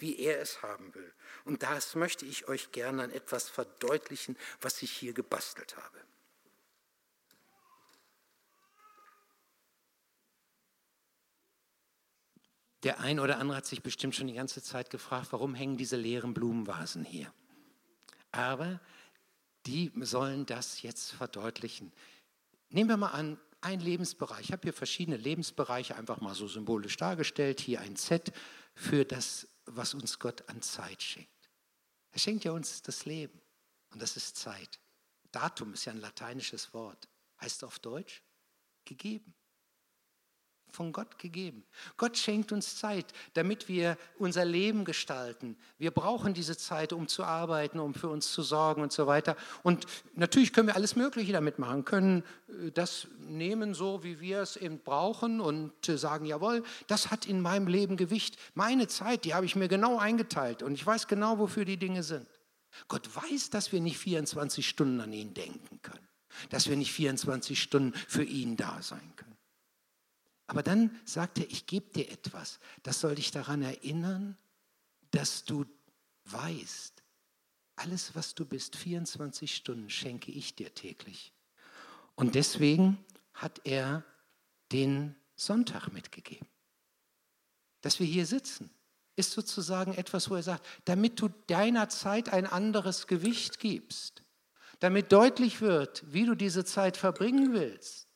wie 0.00 0.18
er 0.18 0.40
es 0.40 0.62
haben 0.62 0.94
will. 0.94 1.12
Und 1.44 1.62
das 1.62 1.94
möchte 1.94 2.24
ich 2.24 2.48
euch 2.48 2.72
gerne 2.72 3.04
an 3.04 3.10
etwas 3.10 3.48
verdeutlichen, 3.48 4.36
was 4.60 4.82
ich 4.82 4.90
hier 4.90 5.12
gebastelt 5.12 5.76
habe. 5.76 5.98
Der 12.82 13.00
ein 13.00 13.20
oder 13.20 13.38
andere 13.38 13.58
hat 13.58 13.66
sich 13.66 13.82
bestimmt 13.82 14.14
schon 14.14 14.26
die 14.26 14.34
ganze 14.34 14.62
Zeit 14.62 14.88
gefragt, 14.88 15.28
warum 15.32 15.54
hängen 15.54 15.76
diese 15.76 15.96
leeren 15.96 16.32
Blumenvasen 16.32 17.04
hier? 17.04 17.32
Aber 18.32 18.80
die 19.66 19.92
sollen 20.00 20.46
das 20.46 20.80
jetzt 20.80 21.12
verdeutlichen. 21.12 21.92
Nehmen 22.70 22.88
wir 22.88 22.96
mal 22.96 23.08
an, 23.08 23.38
ein 23.60 23.80
Lebensbereich. 23.80 24.40
Ich 24.40 24.52
habe 24.52 24.62
hier 24.62 24.72
verschiedene 24.72 25.18
Lebensbereiche 25.18 25.94
einfach 25.96 26.22
mal 26.22 26.34
so 26.34 26.48
symbolisch 26.48 26.96
dargestellt. 26.96 27.60
Hier 27.60 27.80
ein 27.80 27.96
Z 27.96 28.32
für 28.74 29.04
das 29.04 29.46
was 29.76 29.94
uns 29.94 30.18
Gott 30.18 30.48
an 30.48 30.62
Zeit 30.62 31.02
schenkt. 31.02 31.50
Er 32.10 32.18
schenkt 32.18 32.44
ja 32.44 32.52
uns 32.52 32.82
das 32.82 33.04
Leben 33.04 33.40
und 33.90 34.02
das 34.02 34.16
ist 34.16 34.36
Zeit. 34.36 34.80
Datum 35.32 35.74
ist 35.74 35.84
ja 35.84 35.92
ein 35.92 36.00
lateinisches 36.00 36.72
Wort. 36.74 37.08
Heißt 37.40 37.64
auf 37.64 37.78
Deutsch 37.78 38.22
gegeben 38.84 39.34
von 40.72 40.92
Gott 40.92 41.18
gegeben. 41.18 41.64
Gott 41.96 42.16
schenkt 42.16 42.52
uns 42.52 42.76
Zeit, 42.76 43.06
damit 43.34 43.68
wir 43.68 43.96
unser 44.18 44.44
Leben 44.44 44.84
gestalten. 44.84 45.56
Wir 45.78 45.90
brauchen 45.90 46.34
diese 46.34 46.56
Zeit, 46.56 46.92
um 46.92 47.08
zu 47.08 47.24
arbeiten, 47.24 47.78
um 47.78 47.94
für 47.94 48.08
uns 48.08 48.32
zu 48.32 48.42
sorgen 48.42 48.82
und 48.82 48.92
so 48.92 49.06
weiter. 49.06 49.36
Und 49.62 49.86
natürlich 50.14 50.52
können 50.52 50.68
wir 50.68 50.76
alles 50.76 50.96
Mögliche 50.96 51.32
damit 51.32 51.58
machen, 51.58 51.84
können 51.84 52.24
äh, 52.48 52.70
das 52.70 53.08
nehmen, 53.20 53.74
so 53.74 54.02
wie 54.02 54.20
wir 54.20 54.40
es 54.40 54.56
eben 54.56 54.80
brauchen 54.80 55.40
und 55.40 55.88
äh, 55.88 55.98
sagen, 55.98 56.26
jawohl, 56.26 56.62
das 56.86 57.10
hat 57.10 57.26
in 57.26 57.40
meinem 57.40 57.66
Leben 57.66 57.96
Gewicht. 57.96 58.36
Meine 58.54 58.88
Zeit, 58.88 59.24
die 59.24 59.34
habe 59.34 59.46
ich 59.46 59.56
mir 59.56 59.68
genau 59.68 59.98
eingeteilt 59.98 60.62
und 60.62 60.74
ich 60.74 60.86
weiß 60.86 61.08
genau, 61.08 61.38
wofür 61.38 61.64
die 61.64 61.76
Dinge 61.76 62.02
sind. 62.02 62.26
Gott 62.88 63.14
weiß, 63.14 63.50
dass 63.50 63.72
wir 63.72 63.80
nicht 63.80 63.98
24 63.98 64.68
Stunden 64.68 65.00
an 65.00 65.12
ihn 65.12 65.34
denken 65.34 65.80
können, 65.82 66.06
dass 66.50 66.68
wir 66.68 66.76
nicht 66.76 66.92
24 66.92 67.60
Stunden 67.60 67.94
für 68.08 68.24
ihn 68.24 68.56
da 68.56 68.80
sein 68.82 69.12
können. 69.16 69.29
Aber 70.50 70.64
dann 70.64 70.90
sagt 71.04 71.38
er, 71.38 71.48
ich 71.48 71.66
gebe 71.66 71.92
dir 71.92 72.10
etwas. 72.10 72.58
Das 72.82 72.98
soll 72.98 73.14
dich 73.14 73.30
daran 73.30 73.62
erinnern, 73.62 74.36
dass 75.12 75.44
du 75.44 75.64
weißt, 76.24 77.04
alles, 77.76 78.16
was 78.16 78.34
du 78.34 78.44
bist, 78.44 78.74
24 78.74 79.54
Stunden 79.54 79.88
schenke 79.88 80.32
ich 80.32 80.56
dir 80.56 80.74
täglich. 80.74 81.32
Und 82.16 82.34
deswegen 82.34 82.98
hat 83.32 83.60
er 83.62 84.04
den 84.72 85.14
Sonntag 85.36 85.92
mitgegeben. 85.92 86.48
Dass 87.80 88.00
wir 88.00 88.06
hier 88.06 88.26
sitzen, 88.26 88.70
ist 89.14 89.30
sozusagen 89.30 89.94
etwas, 89.94 90.30
wo 90.30 90.34
er 90.34 90.42
sagt, 90.42 90.66
damit 90.84 91.20
du 91.20 91.28
deiner 91.46 91.88
Zeit 91.88 92.28
ein 92.28 92.46
anderes 92.46 93.06
Gewicht 93.06 93.60
gibst, 93.60 94.24
damit 94.80 95.12
deutlich 95.12 95.60
wird, 95.60 96.02
wie 96.12 96.26
du 96.26 96.34
diese 96.34 96.64
Zeit 96.64 96.96
verbringen 96.96 97.52
willst. 97.52 98.09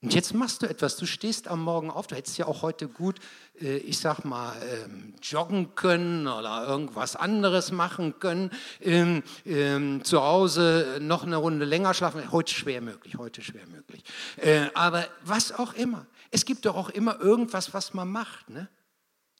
Und 0.00 0.14
jetzt 0.14 0.32
machst 0.32 0.62
du 0.62 0.66
etwas, 0.68 0.96
du 0.96 1.06
stehst 1.06 1.48
am 1.48 1.60
Morgen 1.60 1.90
auf, 1.90 2.06
du 2.06 2.14
hättest 2.14 2.38
ja 2.38 2.46
auch 2.46 2.62
heute 2.62 2.86
gut, 2.86 3.18
äh, 3.60 3.78
ich 3.78 3.98
sag 3.98 4.24
mal, 4.24 4.54
ähm, 4.62 5.14
joggen 5.20 5.74
können 5.74 6.28
oder 6.28 6.68
irgendwas 6.68 7.16
anderes 7.16 7.72
machen 7.72 8.20
können, 8.20 8.50
ähm, 8.80 9.24
ähm, 9.44 10.04
zu 10.04 10.22
Hause 10.22 10.98
noch 11.00 11.24
eine 11.24 11.36
Runde 11.36 11.64
länger 11.64 11.94
schlafen, 11.94 12.30
heute 12.30 12.54
schwer 12.54 12.80
möglich, 12.80 13.16
heute 13.16 13.42
schwer 13.42 13.66
möglich. 13.66 14.04
Äh, 14.36 14.68
aber 14.74 15.08
was 15.24 15.50
auch 15.50 15.74
immer, 15.74 16.06
es 16.30 16.44
gibt 16.44 16.64
doch 16.66 16.76
auch 16.76 16.90
immer 16.90 17.18
irgendwas, 17.18 17.74
was 17.74 17.92
man 17.92 18.08
macht. 18.08 18.50
Ne? 18.50 18.68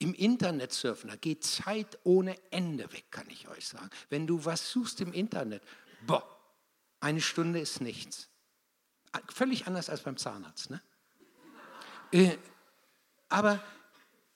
Im 0.00 0.12
Internet 0.12 0.72
surfen, 0.72 1.08
da 1.08 1.14
geht 1.14 1.44
Zeit 1.44 1.98
ohne 2.02 2.34
Ende 2.50 2.92
weg, 2.92 3.12
kann 3.12 3.26
ich 3.30 3.48
euch 3.48 3.68
sagen. 3.68 3.90
Wenn 4.10 4.26
du 4.26 4.44
was 4.44 4.72
suchst 4.72 5.00
im 5.02 5.12
Internet, 5.12 5.62
boah, 6.04 6.24
eine 6.98 7.20
Stunde 7.20 7.60
ist 7.60 7.80
nichts. 7.80 8.28
Völlig 9.28 9.66
anders 9.66 9.90
als 9.90 10.02
beim 10.02 10.16
Zahnarzt. 10.16 10.70
Ne? 10.70 10.80
Äh, 12.12 12.36
aber 13.28 13.62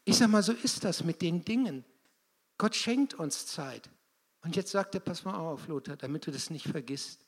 ich 0.05 0.17
sage 0.17 0.31
mal, 0.31 0.43
so 0.43 0.53
ist 0.53 0.85
das 0.85 1.05
mit 1.05 1.23
den 1.23 1.45
Dingen. 1.45 1.85
Gott 2.59 2.75
schenkt 2.75 3.15
uns 3.15 3.47
Zeit. 3.47 3.89
Und 4.43 4.57
jetzt 4.57 4.73
sagt 4.73 4.95
er, 4.95 5.01
pass 5.01 5.25
mal 5.25 5.35
auf, 5.35 5.69
Lothar, 5.69 5.97
damit 5.97 6.27
du 6.27 6.31
das 6.31 6.51
nicht 6.51 6.67
vergisst, 6.67 7.25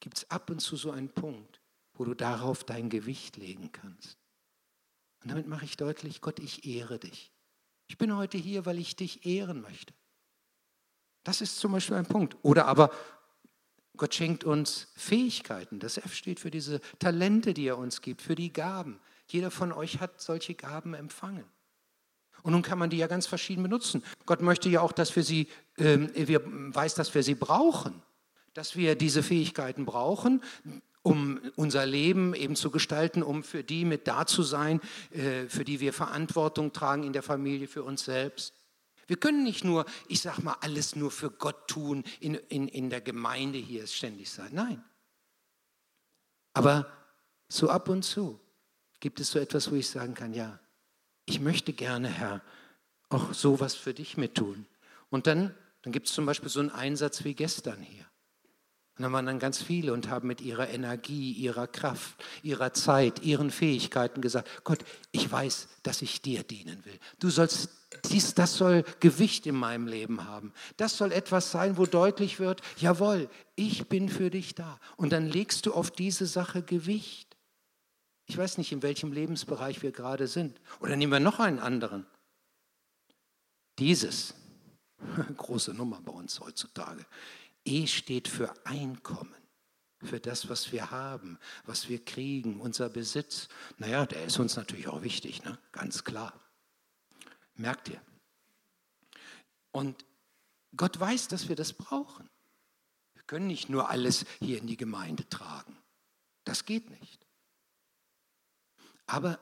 gibt 0.00 0.18
es 0.18 0.30
ab 0.30 0.50
und 0.50 0.60
zu 0.60 0.76
so 0.76 0.90
einen 0.90 1.08
Punkt, 1.08 1.60
wo 1.94 2.04
du 2.04 2.14
darauf 2.14 2.64
dein 2.64 2.90
Gewicht 2.90 3.36
legen 3.36 3.70
kannst. 3.72 4.18
Und 5.22 5.30
damit 5.30 5.46
mache 5.46 5.64
ich 5.64 5.76
deutlich, 5.76 6.20
Gott, 6.20 6.38
ich 6.38 6.66
ehre 6.66 6.98
dich. 6.98 7.32
Ich 7.86 7.98
bin 7.98 8.14
heute 8.16 8.38
hier, 8.38 8.66
weil 8.66 8.78
ich 8.78 8.96
dich 8.96 9.26
ehren 9.26 9.60
möchte. 9.60 9.94
Das 11.24 11.40
ist 11.40 11.58
zum 11.58 11.72
Beispiel 11.72 11.96
ein 11.96 12.06
Punkt. 12.06 12.36
Oder 12.42 12.66
aber 12.66 12.90
Gott 13.98 14.14
schenkt 14.14 14.44
uns 14.44 14.88
Fähigkeiten. 14.96 15.78
Das 15.78 15.98
F 15.98 16.14
steht 16.14 16.40
für 16.40 16.50
diese 16.50 16.80
Talente, 16.98 17.52
die 17.52 17.66
er 17.66 17.78
uns 17.78 18.00
gibt, 18.00 18.22
für 18.22 18.34
die 18.34 18.52
Gaben. 18.52 19.00
Jeder 19.28 19.50
von 19.50 19.72
euch 19.72 20.00
hat 20.00 20.20
solche 20.20 20.54
Gaben 20.54 20.94
empfangen. 20.94 21.44
Und 22.42 22.52
nun 22.52 22.62
kann 22.62 22.78
man 22.78 22.88
die 22.88 22.96
ja 22.96 23.08
ganz 23.08 23.26
verschieden 23.26 23.62
benutzen. 23.62 24.02
Gott 24.24 24.40
möchte 24.40 24.68
ja 24.68 24.80
auch, 24.80 24.92
dass 24.92 25.14
wir 25.16 25.22
sie, 25.22 25.48
äh, 25.76 25.98
wir 26.14 26.42
weiß, 26.44 26.94
dass 26.94 27.14
wir 27.14 27.22
sie 27.22 27.34
brauchen, 27.34 28.02
dass 28.54 28.76
wir 28.76 28.94
diese 28.94 29.22
Fähigkeiten 29.22 29.84
brauchen, 29.84 30.42
um 31.02 31.40
unser 31.56 31.86
Leben 31.86 32.34
eben 32.34 32.56
zu 32.56 32.70
gestalten, 32.70 33.22
um 33.22 33.42
für 33.42 33.64
die 33.64 33.84
mit 33.84 34.06
da 34.06 34.26
zu 34.26 34.42
sein, 34.42 34.80
äh, 35.10 35.48
für 35.48 35.64
die 35.64 35.80
wir 35.80 35.92
Verantwortung 35.92 36.72
tragen 36.72 37.02
in 37.02 37.12
der 37.12 37.22
Familie, 37.22 37.66
für 37.66 37.82
uns 37.82 38.04
selbst. 38.04 38.54
Wir 39.08 39.16
können 39.16 39.42
nicht 39.42 39.64
nur, 39.64 39.86
ich 40.06 40.20
sag 40.20 40.38
mal, 40.38 40.56
alles 40.60 40.94
nur 40.94 41.10
für 41.10 41.30
Gott 41.30 41.66
tun, 41.66 42.04
in, 42.20 42.34
in, 42.34 42.68
in 42.68 42.90
der 42.90 43.00
Gemeinde 43.00 43.58
hier 43.58 43.86
ständig 43.86 44.30
sein. 44.30 44.50
Nein. 44.52 44.84
Aber 46.52 46.92
so 47.48 47.70
ab 47.70 47.88
und 47.88 48.02
zu 48.02 48.38
gibt 49.00 49.18
es 49.18 49.30
so 49.30 49.38
etwas, 49.38 49.70
wo 49.70 49.76
ich 49.76 49.88
sagen 49.88 50.14
kann, 50.14 50.34
ja, 50.34 50.60
ich 51.24 51.40
möchte 51.40 51.72
gerne, 51.72 52.08
Herr, 52.08 52.42
auch 53.08 53.32
sowas 53.32 53.74
für 53.74 53.94
dich 53.94 54.18
mit 54.18 54.34
tun. 54.34 54.66
Und 55.08 55.26
dann, 55.26 55.54
dann 55.82 55.92
gibt 55.92 56.08
es 56.08 56.14
zum 56.14 56.26
Beispiel 56.26 56.50
so 56.50 56.60
einen 56.60 56.70
Einsatz 56.70 57.24
wie 57.24 57.34
gestern 57.34 57.80
hier. 57.80 58.04
Und 58.98 59.04
dann 59.04 59.12
waren 59.12 59.26
dann 59.26 59.38
ganz 59.38 59.62
viele 59.62 59.94
und 59.94 60.08
haben 60.10 60.26
mit 60.26 60.42
ihrer 60.42 60.68
Energie, 60.68 61.32
ihrer 61.32 61.66
Kraft, 61.66 62.22
ihrer 62.42 62.74
Zeit, 62.74 63.22
ihren 63.22 63.50
Fähigkeiten 63.50 64.20
gesagt, 64.20 64.64
Gott, 64.64 64.80
ich 65.12 65.30
weiß, 65.30 65.68
dass 65.82 66.02
ich 66.02 66.20
dir 66.20 66.42
dienen 66.42 66.84
will. 66.84 66.98
Du 67.20 67.30
sollst 67.30 67.70
dies, 68.10 68.34
das 68.34 68.56
soll 68.56 68.84
Gewicht 69.00 69.46
in 69.46 69.54
meinem 69.54 69.86
Leben 69.86 70.24
haben. 70.24 70.52
Das 70.76 70.96
soll 70.96 71.12
etwas 71.12 71.50
sein, 71.50 71.76
wo 71.78 71.86
deutlich 71.86 72.38
wird, 72.38 72.60
jawohl, 72.76 73.30
ich 73.56 73.88
bin 73.88 74.08
für 74.08 74.30
dich 74.30 74.54
da. 74.54 74.78
Und 74.96 75.10
dann 75.12 75.26
legst 75.26 75.66
du 75.66 75.72
auf 75.72 75.90
diese 75.90 76.26
Sache 76.26 76.62
Gewicht. 76.62 77.36
Ich 78.26 78.36
weiß 78.36 78.58
nicht, 78.58 78.72
in 78.72 78.82
welchem 78.82 79.12
Lebensbereich 79.12 79.82
wir 79.82 79.90
gerade 79.90 80.26
sind. 80.26 80.60
Oder 80.80 80.96
nehmen 80.96 81.12
wir 81.12 81.20
noch 81.20 81.40
einen 81.40 81.58
anderen. 81.58 82.06
Dieses, 83.78 84.34
große 85.36 85.72
Nummer 85.72 86.00
bei 86.02 86.12
uns 86.12 86.40
heutzutage. 86.40 87.06
E 87.64 87.86
steht 87.86 88.28
für 88.28 88.52
Einkommen, 88.66 89.34
für 90.02 90.20
das, 90.20 90.50
was 90.50 90.72
wir 90.72 90.90
haben, 90.90 91.38
was 91.64 91.88
wir 91.88 92.04
kriegen, 92.04 92.60
unser 92.60 92.90
Besitz. 92.90 93.48
Naja, 93.78 94.04
der 94.04 94.24
ist 94.24 94.38
uns 94.38 94.56
natürlich 94.56 94.88
auch 94.88 95.02
wichtig, 95.02 95.42
ne? 95.44 95.58
ganz 95.72 96.04
klar. 96.04 96.38
Merkt 97.58 97.88
ihr? 97.88 98.00
Und 99.72 100.04
Gott 100.76 100.98
weiß, 100.98 101.28
dass 101.28 101.48
wir 101.48 101.56
das 101.56 101.72
brauchen. 101.72 102.28
Wir 103.14 103.22
können 103.24 103.48
nicht 103.48 103.68
nur 103.68 103.90
alles 103.90 104.24
hier 104.38 104.58
in 104.58 104.66
die 104.66 104.76
Gemeinde 104.76 105.28
tragen. 105.28 105.76
Das 106.44 106.64
geht 106.64 106.88
nicht. 107.00 107.26
Aber 109.06 109.38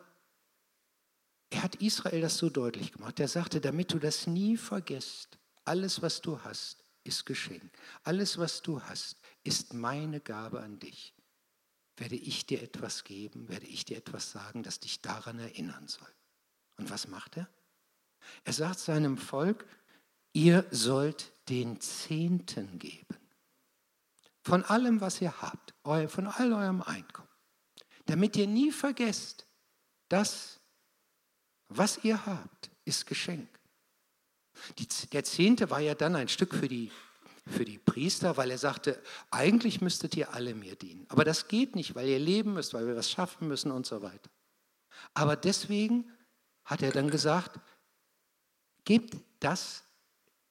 er 1.51 1.63
hat 1.63 1.77
Israel 1.77 2.21
das 2.21 2.39
so 2.39 2.51
deutlich 2.51 2.93
gemacht. 2.93 3.21
Er 3.21 3.29
sagte, 3.29 3.61
damit 3.61 3.93
du 3.93 3.99
das 3.99 4.27
nie 4.27 4.57
vergisst, 4.57 5.39
alles, 5.65 6.03
was 6.03 6.21
du 6.21 6.43
hast, 6.43 6.85
ist 7.05 7.27
Geschenk. 7.27 7.71
Alles, 8.03 8.39
was 8.39 8.63
du 8.63 8.83
hast, 8.83 9.17
ist 9.45 9.75
meine 9.75 10.21
Gabe 10.21 10.61
an 10.61 10.79
dich. 10.79 11.15
Werde 11.97 12.17
ich 12.17 12.47
dir 12.47 12.63
etwas 12.63 13.05
geben, 13.05 13.49
werde 13.49 13.67
ich 13.67 13.85
dir 13.85 13.97
etwas 13.97 14.33
sagen, 14.33 14.63
das 14.63 14.81
dich 14.81 15.03
daran 15.03 15.39
erinnern 15.39 15.87
soll. 15.89 16.13
Und 16.77 16.91
was 16.91 17.09
macht 17.09 17.37
er? 17.37 17.49
Er 18.45 18.53
sagt 18.53 18.79
seinem 18.79 19.17
Volk, 19.17 19.67
ihr 20.33 20.65
sollt 20.71 21.33
den 21.49 21.81
Zehnten 21.81 22.79
geben. 22.79 23.17
Von 24.43 24.63
allem, 24.65 25.01
was 25.01 25.21
ihr 25.21 25.41
habt, 25.43 25.75
von 25.83 26.27
all 26.29 26.53
eurem 26.53 26.83
Einkommen. 26.83 27.29
Damit 28.07 28.37
ihr 28.37 28.47
nie 28.47 28.71
vergesst, 28.71 29.47
das, 30.09 30.61
was 31.69 32.05
ihr 32.05 32.27
habt, 32.27 32.71
ist 32.85 33.07
Geschenk. 33.07 33.49
Der 35.13 35.25
Zehnte 35.25 35.71
war 35.71 35.81
ja 35.81 35.95
dann 35.95 36.15
ein 36.15 36.29
Stück 36.29 36.55
für 36.55 36.69
die, 36.69 36.91
für 37.47 37.65
die 37.65 37.79
Priester, 37.79 38.37
weil 38.37 38.51
er 38.51 38.59
sagte, 38.59 39.03
eigentlich 39.31 39.81
müsstet 39.81 40.17
ihr 40.17 40.33
alle 40.33 40.55
mir 40.55 40.77
dienen. 40.77 41.07
Aber 41.09 41.25
das 41.25 41.49
geht 41.49 41.75
nicht, 41.75 41.95
weil 41.95 42.09
ihr 42.09 42.19
leben 42.19 42.55
müsst, 42.55 42.73
weil 42.73 42.87
wir 42.87 42.97
was 42.97 43.11
schaffen 43.11 43.49
müssen 43.49 43.71
und 43.71 43.87
so 43.87 44.03
weiter. 44.03 44.31
Aber 45.15 45.37
deswegen 45.37 46.11
hat 46.65 46.83
er 46.83 46.93
dann 46.93 47.11
gesagt, 47.11 47.61
Gebt 48.87 49.17
das 49.41 49.83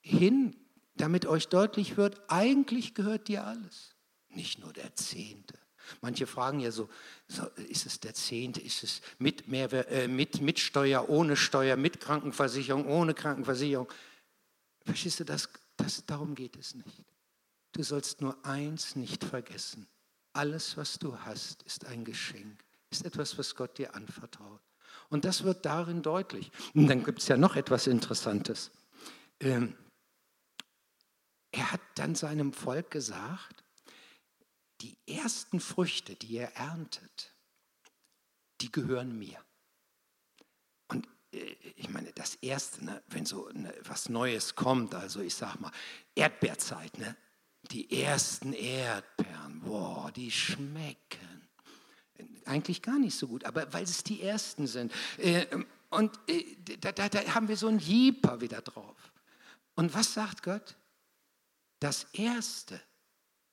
hin, 0.00 0.54
damit 0.94 1.26
euch 1.26 1.48
deutlich 1.48 1.96
wird, 1.96 2.20
eigentlich 2.28 2.94
gehört 2.94 3.26
dir 3.26 3.44
alles, 3.44 3.96
nicht 4.28 4.60
nur 4.60 4.72
der 4.72 4.94
Zehnte. 4.94 5.58
Manche 6.00 6.26
fragen 6.26 6.60
ja 6.60 6.70
so, 6.70 6.88
so 7.28 7.46
ist 7.68 7.86
es 7.86 7.98
der 7.98 8.12
Zehnte, 8.14 8.60
ist 8.60 8.82
es 8.82 9.00
mit, 9.18 9.48
Mehrwehr, 9.48 9.88
äh, 9.88 10.08
mit, 10.08 10.40
mit 10.40 10.58
Steuer, 10.58 11.08
ohne 11.08 11.36
Steuer, 11.36 11.76
mit 11.76 12.00
Krankenversicherung, 12.00 12.86
ohne 12.86 13.14
Krankenversicherung. 13.14 13.88
Verstehst 14.84 15.20
du, 15.20 15.24
das, 15.24 15.48
das, 15.76 16.04
darum 16.06 16.34
geht 16.34 16.56
es 16.56 16.74
nicht. 16.74 17.04
Du 17.72 17.82
sollst 17.82 18.20
nur 18.20 18.44
eins 18.44 18.96
nicht 18.96 19.24
vergessen. 19.24 19.86
Alles, 20.32 20.76
was 20.76 20.98
du 20.98 21.18
hast, 21.20 21.62
ist 21.62 21.86
ein 21.86 22.04
Geschenk, 22.04 22.62
ist 22.90 23.04
etwas, 23.06 23.38
was 23.38 23.54
Gott 23.54 23.78
dir 23.78 23.94
anvertraut. 23.94 24.60
Und 25.08 25.24
das 25.24 25.44
wird 25.44 25.64
darin 25.64 26.02
deutlich. 26.02 26.50
Und 26.74 26.88
dann 26.88 27.04
gibt 27.04 27.20
es 27.20 27.28
ja 27.28 27.36
noch 27.36 27.56
etwas 27.56 27.86
Interessantes. 27.86 28.70
Ähm, 29.40 29.76
er 31.52 31.72
hat 31.72 31.80
dann 31.94 32.14
seinem 32.14 32.52
Volk 32.52 32.90
gesagt, 32.90 33.64
die 34.80 34.96
ersten 35.06 35.60
Früchte, 35.60 36.16
die 36.16 36.26
ihr 36.26 36.50
erntet, 36.54 37.34
die 38.60 38.70
gehören 38.70 39.18
mir. 39.18 39.38
Und 40.88 41.08
äh, 41.32 41.56
ich 41.76 41.88
meine, 41.88 42.12
das 42.12 42.34
Erste, 42.36 42.84
ne, 42.84 43.02
wenn 43.08 43.26
so 43.26 43.48
ne, 43.52 43.74
was 43.82 44.08
Neues 44.08 44.54
kommt, 44.54 44.94
also 44.94 45.20
ich 45.20 45.34
sag 45.34 45.60
mal, 45.60 45.72
Erdbeerzeit, 46.14 46.98
ne? 46.98 47.16
die 47.70 48.02
ersten 48.02 48.52
Erdbeeren, 48.52 49.60
boah, 49.60 50.10
die 50.12 50.30
schmecken 50.30 51.35
eigentlich 52.44 52.82
gar 52.82 52.98
nicht 52.98 53.16
so 53.16 53.28
gut, 53.28 53.44
aber 53.44 53.72
weil 53.72 53.84
es 53.84 54.02
die 54.04 54.22
ersten 54.22 54.66
sind. 54.66 54.92
Äh, 55.18 55.46
und 55.90 56.18
äh, 56.28 56.44
da, 56.80 56.92
da, 56.92 57.08
da 57.08 57.34
haben 57.34 57.48
wir 57.48 57.56
so 57.56 57.68
ein 57.68 57.78
Jeeper 57.78 58.40
wieder 58.40 58.60
drauf. 58.60 58.96
Und 59.74 59.94
was 59.94 60.14
sagt 60.14 60.42
Gott? 60.42 60.76
Das 61.80 62.06
Erste, 62.12 62.80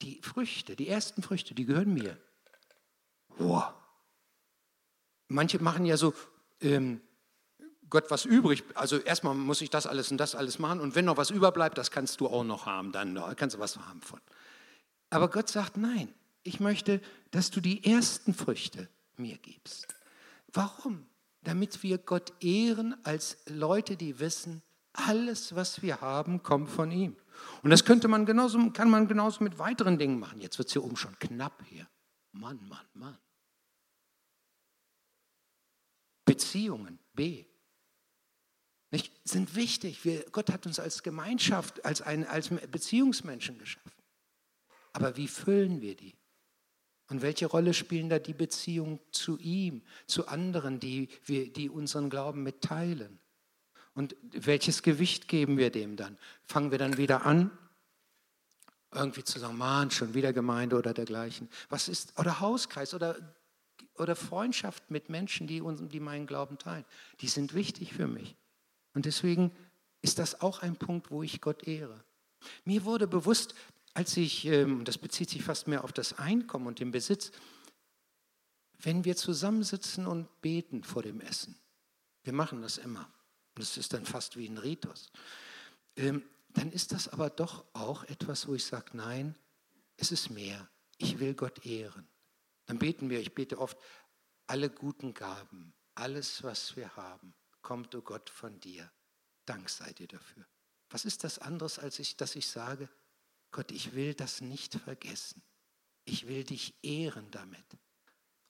die 0.02 0.22
Früchte, 0.22 0.76
die 0.76 0.88
ersten 0.88 1.22
Früchte, 1.22 1.54
die 1.54 1.66
gehören 1.66 1.94
mir. 1.94 2.18
Boah. 3.38 3.80
Manche 5.28 5.62
machen 5.62 5.86
ja 5.86 5.98
so, 5.98 6.14
ähm, 6.62 7.02
Gott, 7.90 8.10
was 8.10 8.26
übrig, 8.26 8.64
also 8.76 8.98
erstmal 8.98 9.36
muss 9.36 9.62
ich 9.62 9.70
das 9.70 9.86
alles 9.86 10.12
und 10.12 10.18
das 10.18 10.36
alles 10.36 10.58
machen 10.58 10.80
und 10.80 10.96
wenn 10.96 11.06
noch 11.06 11.18
was 11.18 11.30
überbleibt, 11.30 11.78
das 11.78 11.92
kannst 11.92 12.20
du 12.22 12.28
auch 12.28 12.44
noch 12.44 12.66
haben, 12.66 12.92
dann 12.92 13.20
kannst 13.36 13.56
du 13.56 13.60
was 13.60 13.78
haben 13.78 14.02
von. 14.02 14.20
Aber 15.10 15.30
Gott 15.30 15.50
sagt, 15.50 15.78
nein, 15.78 16.14
ich 16.44 16.60
möchte, 16.60 17.02
dass 17.32 17.50
du 17.52 17.62
die 17.62 17.84
ersten 17.84 18.34
Früchte 18.34 18.90
mir 19.18 19.38
gibst. 19.38 19.88
Warum? 20.52 21.08
Damit 21.42 21.84
wir 21.84 21.98
Gott 21.98 22.34
ehren 22.42 22.96
als 23.04 23.38
Leute, 23.48 23.98
die 23.98 24.20
wissen, 24.20 24.62
alles, 24.94 25.56
was 25.56 25.82
wir 25.82 26.02
haben, 26.02 26.44
kommt 26.44 26.70
von 26.70 26.92
ihm. 26.92 27.16
Und 27.64 27.72
das 27.72 27.84
könnte 27.84 28.08
man 28.08 28.26
genauso, 28.26 28.72
kann 28.72 28.90
man 28.90 29.08
genauso 29.08 29.44
mit 29.44 29.58
weiteren 29.58 29.98
Dingen 29.98 30.20
machen. 30.20 30.40
Jetzt 30.40 30.58
wird 30.58 30.68
es 30.68 30.74
hier 30.74 30.84
oben 30.84 30.96
schon 30.96 31.18
knapp 31.20 31.64
hier. 31.66 31.88
Mann, 32.32 32.60
Mann, 32.68 32.86
Mann. 32.94 33.18
Beziehungen, 36.26 37.00
B. 37.14 37.46
Nicht, 38.92 39.12
sind 39.28 39.56
wichtig. 39.56 40.06
Wir, 40.06 40.24
Gott 40.32 40.52
hat 40.52 40.68
uns 40.68 40.80
als 40.80 41.02
Gemeinschaft, 41.02 41.84
als, 41.84 42.02
ein, 42.02 42.28
als 42.28 42.50
Beziehungsmenschen 42.50 43.58
geschaffen. 43.58 43.92
Aber 44.94 45.18
wie 45.18 45.28
füllen 45.28 45.82
wir 45.82 45.96
die? 45.96 46.16
Und 47.14 47.22
welche 47.22 47.46
Rolle 47.46 47.76
spielen 47.76 48.10
da 48.10 48.18
die 48.18 48.34
Beziehungen 48.34 49.00
zu 49.12 49.38
ihm, 49.38 49.84
zu 50.08 50.28
anderen, 50.30 50.80
die, 50.80 51.10
wir, 51.26 51.54
die 51.54 51.70
unseren 51.70 52.10
Glauben 52.10 52.42
mitteilen? 52.42 53.20
Und 53.94 54.16
welches 54.32 54.82
Gewicht 54.82 55.28
geben 55.28 55.60
wir 55.60 55.70
dem 55.70 55.96
dann? 55.96 56.18
Fangen 56.44 56.72
wir 56.72 56.80
dann 56.80 56.98
wieder 56.98 57.24
an, 57.24 57.56
irgendwie 58.92 59.24
zu 59.24 59.38
sagen, 59.38 59.60
Mann, 59.60 59.92
schon 59.92 60.16
wieder 60.16 60.34
Gemeinde 60.34 60.76
oder 60.76 60.92
dergleichen. 60.92 61.50
Was 61.70 61.88
ist, 61.88 62.18
oder 62.20 62.40
Hauskreis 62.40 62.96
oder, 62.96 63.16
oder 63.94 64.16
Freundschaft 64.16 64.90
mit 64.90 65.10
Menschen, 65.10 65.46
die, 65.46 65.62
uns, 65.62 65.84
die 65.88 66.00
meinen 66.00 66.26
Glauben 66.26 66.58
teilen. 66.58 66.84
Die 67.22 67.28
sind 67.28 67.54
wichtig 67.54 67.94
für 67.94 68.08
mich. 68.08 68.36
Und 68.96 69.06
deswegen 69.06 69.52
ist 70.02 70.18
das 70.18 70.42
auch 70.42 70.64
ein 70.64 70.78
Punkt, 70.78 71.12
wo 71.12 71.22
ich 71.22 71.42
Gott 71.42 71.68
ehre. 71.68 72.04
Mir 72.66 72.84
wurde 72.86 73.08
bewusst, 73.08 73.54
als 73.94 74.18
ich, 74.18 74.46
ähm, 74.46 74.86
das 74.86 74.98
bezieht 74.98 75.30
sich 75.30 75.44
fast 75.44 75.68
mehr 75.68 75.84
auf 75.84 75.94
das 75.94 76.18
Einkommen 76.18 76.68
und 76.68 76.80
den 76.80 76.92
Besitz, 76.92 77.32
wenn 78.80 79.06
wir 79.06 79.16
zusammensitzen 79.16 80.08
und 80.08 80.42
beten 80.42 80.84
vor 80.84 81.04
dem 81.04 81.22
Essen, 81.22 81.58
wir 82.24 82.34
machen 82.34 82.62
das 82.62 82.78
immer, 82.78 83.12
das 83.56 83.78
ist 83.78 83.94
dann 83.94 84.06
fast 84.06 84.36
wie 84.38 84.48
ein 84.48 84.58
Ritus, 84.58 85.12
ähm, 85.96 86.24
dann 86.50 86.72
ist 86.72 86.92
das 86.92 87.08
aber 87.08 87.30
doch 87.30 87.66
auch 87.74 88.04
etwas, 88.06 88.48
wo 88.48 88.56
ich 88.56 88.66
sage, 88.66 88.96
nein, 88.96 89.36
es 89.98 90.12
ist 90.12 90.30
mehr. 90.30 90.70
Ich 90.98 91.20
will 91.20 91.34
Gott 91.34 91.66
ehren. 91.66 92.08
Dann 92.66 92.80
beten 92.80 93.10
wir, 93.10 93.20
ich 93.20 93.34
bete 93.34 93.58
oft, 93.58 93.78
alle 94.48 94.70
guten 94.70 95.14
Gaben, 95.14 95.74
alles, 95.96 96.44
was 96.44 96.76
wir 96.76 96.96
haben, 96.96 97.34
kommt, 97.62 97.96
o 97.96 98.00
oh 98.00 98.02
Gott, 98.02 98.30
von 98.30 98.60
dir. 98.60 98.92
Dank 99.46 99.70
sei 99.70 99.92
dir 99.94 100.08
dafür. 100.08 100.46
Was 100.90 101.06
ist 101.06 101.24
das 101.24 101.40
anderes, 101.40 101.80
als 101.80 102.00
ich, 102.00 102.18
dass 102.18 102.36
ich 102.36 102.48
sage, 102.48 102.90
Gott, 103.54 103.72
ich 103.72 103.94
will 103.94 104.14
das 104.16 104.42
nicht 104.42 104.74
vergessen. 104.76 105.42
Ich 106.06 106.28
will 106.28 106.44
dich 106.44 106.74
ehren 106.84 107.32
damit, 107.32 107.64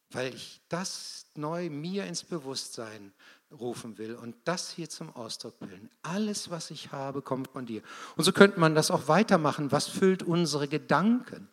weil 0.09 0.33
ich 0.33 0.61
das 0.69 1.27
neu 1.35 1.69
mir 1.69 2.05
ins 2.05 2.23
Bewusstsein 2.23 3.13
rufen 3.51 3.99
will 3.99 4.15
und 4.15 4.35
das 4.45 4.71
hier 4.71 4.89
zum 4.89 5.15
Ausdruck 5.15 5.55
will. 5.59 5.89
Alles, 6.01 6.49
was 6.49 6.71
ich 6.71 6.91
habe, 6.91 7.21
kommt 7.21 7.49
von 7.49 7.67
dir. 7.67 7.83
Und 8.15 8.23
so 8.23 8.31
könnte 8.31 8.59
man 8.59 8.73
das 8.73 8.89
auch 8.89 9.07
weitermachen. 9.07 9.71
Was 9.71 9.87
füllt 9.87 10.23
unsere 10.23 10.67
Gedanken? 10.67 11.47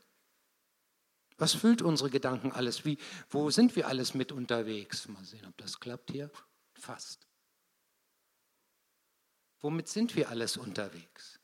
Was 1.36 1.52
füllt 1.52 1.82
unsere 1.82 2.08
Gedanken 2.08 2.52
alles? 2.52 2.84
Wie, 2.84 2.98
wo 3.28 3.50
sind 3.50 3.76
wir 3.76 3.88
alles 3.88 4.14
mit 4.14 4.32
unterwegs? 4.32 5.08
Mal 5.08 5.24
sehen, 5.24 5.44
ob 5.46 5.56
das 5.58 5.80
klappt 5.80 6.12
hier. 6.12 6.30
Fast. 6.74 7.26
Womit 9.60 9.88
sind 9.88 10.16
wir 10.16 10.30
alles 10.30 10.56
unterwegs? 10.56 11.40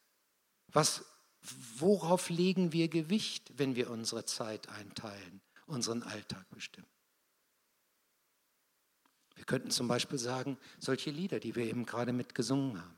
Was 0.69 1.05
worauf 1.79 2.31
legen 2.31 2.73
wir 2.73 2.89
Gewicht, 2.89 3.53
wenn 3.57 3.77
wir 3.77 3.91
unsere 3.91 4.25
Zeit 4.25 4.69
einteilen, 4.69 5.41
unseren 5.67 6.03
Alltag 6.03 6.49
bestimmen? 6.51 6.87
Wir 9.35 9.45
könnten 9.45 9.71
zum 9.71 9.87
Beispiel 9.87 10.19
sagen, 10.19 10.59
solche 10.79 11.11
Lieder, 11.11 11.41
die 11.41 11.55
wir 11.55 11.65
eben 11.67 11.85
gerade 11.85 12.13
mitgesungen 12.13 12.81
haben, 12.81 12.97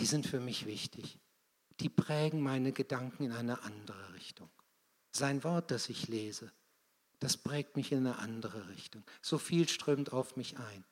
die 0.00 0.06
sind 0.06 0.26
für 0.26 0.40
mich 0.40 0.66
wichtig. 0.66 1.18
Die 1.80 1.88
prägen 1.88 2.40
meine 2.40 2.72
Gedanken 2.72 3.24
in 3.24 3.32
eine 3.32 3.62
andere 3.62 4.14
Richtung. 4.14 4.50
Sein 5.12 5.44
Wort, 5.44 5.70
das 5.70 5.88
ich 5.88 6.08
lese, 6.08 6.52
das 7.20 7.36
prägt 7.36 7.76
mich 7.76 7.92
in 7.92 7.98
eine 7.98 8.18
andere 8.18 8.68
Richtung. 8.68 9.04
So 9.22 9.38
viel 9.38 9.68
strömt 9.68 10.12
auf 10.12 10.36
mich 10.36 10.58
ein. 10.58 10.84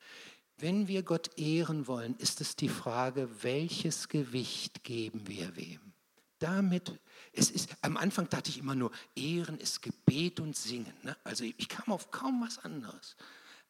Wenn 0.56 0.88
wir 0.88 1.02
Gott 1.02 1.36
ehren 1.36 1.86
wollen, 1.86 2.16
ist 2.16 2.40
es 2.40 2.56
die 2.56 2.68
Frage, 2.68 3.28
welches 3.42 4.08
Gewicht 4.08 4.84
geben 4.84 5.26
wir 5.26 5.56
wem? 5.56 5.93
Damit, 6.38 7.00
es 7.32 7.50
ist, 7.50 7.74
am 7.82 7.96
Anfang 7.96 8.28
dachte 8.28 8.50
ich 8.50 8.58
immer 8.58 8.74
nur, 8.74 8.90
Ehren 9.14 9.58
ist 9.58 9.82
Gebet 9.82 10.40
und 10.40 10.56
Singen. 10.56 10.94
Ne? 11.02 11.16
Also 11.24 11.44
ich 11.44 11.68
kam 11.68 11.92
auf 11.92 12.10
kaum 12.10 12.42
was 12.42 12.58
anderes. 12.58 13.16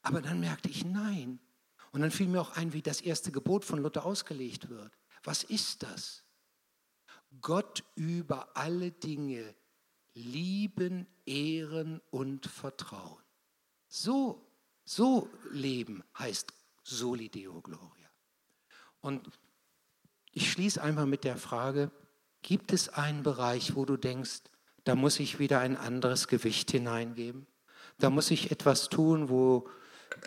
Aber 0.02 0.20
dann 0.20 0.40
merkte 0.40 0.68
ich, 0.68 0.84
nein. 0.84 1.40
Und 1.92 2.00
dann 2.00 2.10
fiel 2.10 2.28
mir 2.28 2.40
auch 2.40 2.56
ein, 2.56 2.72
wie 2.72 2.82
das 2.82 3.00
erste 3.00 3.32
Gebot 3.32 3.64
von 3.64 3.80
Luther 3.80 4.04
ausgelegt 4.04 4.68
wird. 4.68 4.92
Was 5.22 5.44
ist 5.44 5.82
das? 5.82 6.24
Gott 7.40 7.84
über 7.94 8.56
alle 8.56 8.90
Dinge 8.90 9.54
lieben, 10.14 11.06
ehren 11.26 12.00
und 12.10 12.46
vertrauen. 12.46 13.22
So, 13.88 14.46
so 14.84 15.30
leben 15.50 16.02
heißt 16.18 16.52
Soli 16.82 17.28
Deo 17.28 17.60
Gloria. 17.60 18.10
Und 19.00 19.30
ich 20.32 20.50
schließe 20.50 20.82
einfach 20.82 21.06
mit 21.06 21.24
der 21.24 21.36
Frage, 21.36 21.90
Gibt 22.44 22.74
es 22.74 22.90
einen 22.90 23.22
Bereich, 23.22 23.74
wo 23.74 23.86
du 23.86 23.96
denkst, 23.96 24.42
da 24.84 24.94
muss 24.94 25.18
ich 25.18 25.38
wieder 25.38 25.60
ein 25.60 25.78
anderes 25.78 26.28
Gewicht 26.28 26.70
hineingeben? 26.72 27.46
Da 27.98 28.10
muss 28.10 28.30
ich 28.30 28.50
etwas 28.50 28.90
tun, 28.90 29.30
wo, 29.30 29.66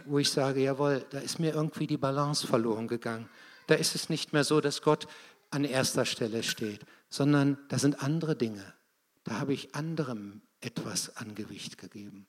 wo 0.07 0.17
ich 0.17 0.31
sage, 0.31 0.63
jawohl, 0.63 1.05
da 1.11 1.19
ist 1.19 1.39
mir 1.39 1.53
irgendwie 1.53 1.85
die 1.85 1.97
Balance 1.97 2.47
verloren 2.47 2.87
gegangen. 2.87 3.29
Da 3.67 3.75
ist 3.75 3.93
es 3.93 4.09
nicht 4.09 4.33
mehr 4.33 4.43
so, 4.43 4.61
dass 4.61 4.81
Gott 4.81 5.07
an 5.51 5.63
erster 5.63 6.05
Stelle 6.05 6.41
steht, 6.41 6.87
sondern 7.07 7.59
da 7.67 7.77
sind 7.77 8.01
andere 8.01 8.35
Dinge. 8.35 8.73
Da 9.23 9.39
habe 9.39 9.53
ich 9.53 9.75
anderem 9.75 10.41
etwas 10.59 11.15
an 11.17 11.35
Gewicht 11.35 11.77
gegeben. 11.77 12.25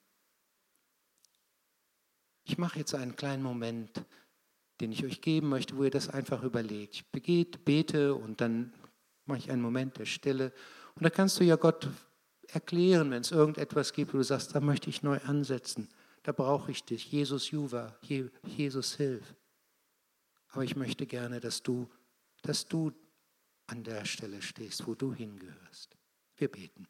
Ich 2.43 2.59
mache 2.59 2.77
jetzt 2.77 2.93
einen 2.93 3.15
kleinen 3.15 3.41
Moment, 3.41 4.05
den 4.81 4.91
ich 4.91 5.03
euch 5.03 5.21
geben 5.21 5.49
möchte, 5.49 5.77
wo 5.77 5.83
ihr 5.83 5.89
das 5.89 6.09
einfach 6.09 6.43
überlegt. 6.43 6.93
Ich 6.93 7.63
bete 7.65 8.13
und 8.13 8.39
dann 8.39 8.71
mache 9.29 9.39
ich 9.39 9.51
einen 9.51 9.61
Moment 9.61 9.97
der 9.97 10.05
Stille. 10.05 10.51
Und 10.95 11.03
da 11.03 11.09
kannst 11.09 11.39
du 11.39 11.45
ja 11.45 11.55
Gott 11.55 11.87
erklären, 12.47 13.11
wenn 13.11 13.21
es 13.21 13.31
irgendetwas 13.31 13.93
gibt, 13.93 14.13
wo 14.13 14.17
du 14.17 14.23
sagst, 14.23 14.53
da 14.53 14.59
möchte 14.59 14.89
ich 14.89 15.03
neu 15.03 15.19
ansetzen. 15.19 15.87
Da 16.23 16.33
brauche 16.33 16.71
ich 16.71 16.83
dich. 16.83 17.11
Jesus 17.11 17.51
Juva, 17.51 17.95
Jesus 18.43 18.95
hilf. 18.95 19.35
Aber 20.49 20.63
ich 20.63 20.75
möchte 20.75 21.05
gerne, 21.05 21.39
dass 21.39 21.63
du, 21.63 21.89
dass 22.41 22.67
du 22.67 22.91
an 23.67 23.83
der 23.83 24.03
Stelle 24.05 24.41
stehst, 24.41 24.85
wo 24.87 24.95
du 24.95 25.13
hingehörst. 25.13 25.95
Wir 26.35 26.49
beten. 26.49 26.87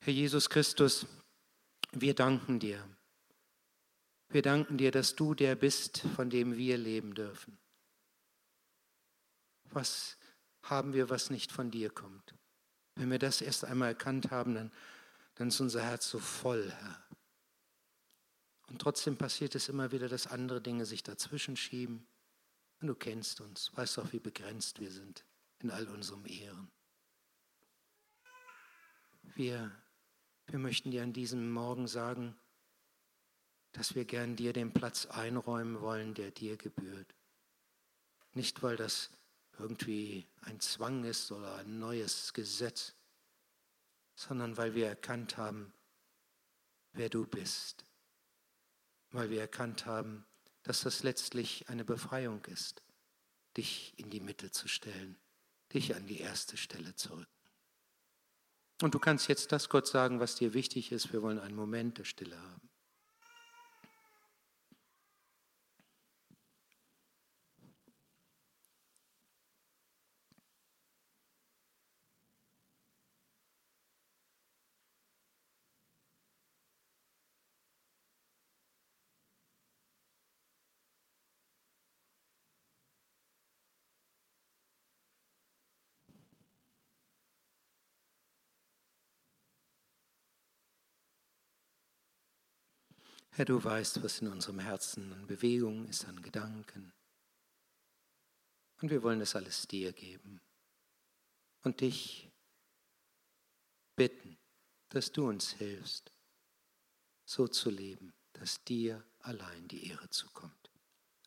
Herr 0.00 0.12
Jesus 0.12 0.50
Christus, 0.50 1.06
wir 1.92 2.14
danken 2.14 2.58
dir. 2.58 2.86
Wir 4.28 4.42
danken 4.42 4.76
dir, 4.76 4.90
dass 4.90 5.14
du 5.14 5.34
der 5.34 5.54
bist, 5.54 6.02
von 6.16 6.28
dem 6.28 6.56
wir 6.56 6.76
leben 6.76 7.14
dürfen. 7.14 7.58
Was 9.70 10.18
haben 10.62 10.92
wir, 10.92 11.10
was 11.10 11.30
nicht 11.30 11.52
von 11.52 11.70
dir 11.70 11.90
kommt. 11.90 12.34
Wenn 12.94 13.10
wir 13.10 13.18
das 13.18 13.40
erst 13.40 13.64
einmal 13.64 13.88
erkannt 13.88 14.30
haben, 14.30 14.54
dann, 14.54 14.72
dann 15.34 15.48
ist 15.48 15.60
unser 15.60 15.82
Herz 15.82 16.08
so 16.08 16.18
voll, 16.18 16.70
Herr. 16.70 17.02
Und 18.68 18.80
trotzdem 18.80 19.16
passiert 19.16 19.54
es 19.54 19.68
immer 19.68 19.92
wieder, 19.92 20.08
dass 20.08 20.26
andere 20.26 20.60
Dinge 20.60 20.86
sich 20.86 21.02
dazwischen 21.02 21.56
schieben. 21.56 22.06
Und 22.80 22.88
du 22.88 22.94
kennst 22.94 23.40
uns, 23.40 23.70
weißt 23.76 23.98
auch, 23.98 24.12
wie 24.12 24.18
begrenzt 24.18 24.80
wir 24.80 24.90
sind 24.90 25.24
in 25.60 25.70
all 25.70 25.86
unserem 25.88 26.26
Ehren. 26.26 26.70
Wir, 29.34 29.70
wir 30.46 30.58
möchten 30.58 30.90
dir 30.90 31.02
an 31.02 31.12
diesem 31.12 31.50
Morgen 31.50 31.86
sagen, 31.86 32.34
dass 33.72 33.94
wir 33.94 34.04
gern 34.04 34.36
dir 34.36 34.52
den 34.52 34.72
Platz 34.72 35.06
einräumen 35.06 35.80
wollen, 35.80 36.14
der 36.14 36.30
dir 36.30 36.56
gebührt. 36.56 37.14
Nicht, 38.34 38.62
weil 38.62 38.76
das 38.76 39.10
irgendwie 39.58 40.26
ein 40.42 40.60
Zwang 40.60 41.04
ist 41.04 41.30
oder 41.32 41.56
ein 41.56 41.78
neues 41.78 42.32
Gesetz, 42.32 42.94
sondern 44.14 44.56
weil 44.56 44.74
wir 44.74 44.86
erkannt 44.88 45.36
haben, 45.36 45.72
wer 46.92 47.08
du 47.08 47.26
bist. 47.26 47.84
Weil 49.10 49.30
wir 49.30 49.40
erkannt 49.40 49.86
haben, 49.86 50.24
dass 50.62 50.82
das 50.82 51.02
letztlich 51.02 51.68
eine 51.68 51.84
Befreiung 51.84 52.44
ist, 52.46 52.82
dich 53.56 53.92
in 53.98 54.10
die 54.10 54.20
Mitte 54.20 54.50
zu 54.50 54.68
stellen, 54.68 55.18
dich 55.72 55.94
an 55.94 56.06
die 56.06 56.20
erste 56.20 56.56
Stelle 56.56 56.94
zu 56.94 57.14
rücken. 57.14 57.26
Und 58.80 58.94
du 58.94 58.98
kannst 58.98 59.28
jetzt 59.28 59.52
das 59.52 59.68
Gott 59.68 59.86
sagen, 59.86 60.18
was 60.18 60.34
dir 60.34 60.54
wichtig 60.54 60.92
ist. 60.92 61.12
Wir 61.12 61.22
wollen 61.22 61.38
einen 61.38 61.54
Moment 61.54 61.98
der 61.98 62.04
Stille 62.04 62.40
haben. 62.40 62.71
Herr, 93.34 93.46
du 93.46 93.62
weißt, 93.64 94.02
was 94.02 94.20
in 94.20 94.28
unserem 94.28 94.58
Herzen 94.58 95.10
an 95.14 95.26
Bewegung 95.26 95.88
ist, 95.88 96.04
an 96.06 96.20
Gedanken. 96.20 96.92
Und 98.82 98.90
wir 98.90 99.02
wollen 99.02 99.22
es 99.22 99.34
alles 99.34 99.66
dir 99.66 99.92
geben 99.92 100.40
und 101.62 101.80
dich 101.80 102.28
bitten, 103.96 104.36
dass 104.90 105.12
du 105.12 105.28
uns 105.28 105.52
hilfst, 105.52 106.12
so 107.24 107.48
zu 107.48 107.70
leben, 107.70 108.12
dass 108.34 108.62
dir 108.64 109.02
allein 109.20 109.66
die 109.68 109.86
Ehre 109.88 110.10
zukommt. 110.10 110.70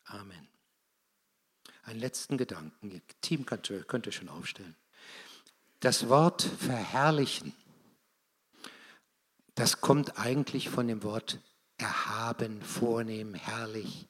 Amen. 0.03 0.47
Einen 1.83 1.99
letzten 1.99 2.37
Gedanken. 2.37 2.91
Ihr 2.91 3.01
Team 3.21 3.47
könnt 3.47 3.67
ihr, 3.71 3.83
könnt 3.83 4.05
ihr 4.05 4.11
schon 4.11 4.29
aufstellen. 4.29 4.75
Das 5.79 6.07
Wort 6.07 6.43
verherrlichen, 6.43 7.55
das 9.55 9.81
kommt 9.81 10.19
eigentlich 10.19 10.69
von 10.69 10.87
dem 10.87 11.01
Wort 11.01 11.39
erhaben, 11.77 12.61
vornehm, 12.61 13.33
herrlich. 13.33 14.07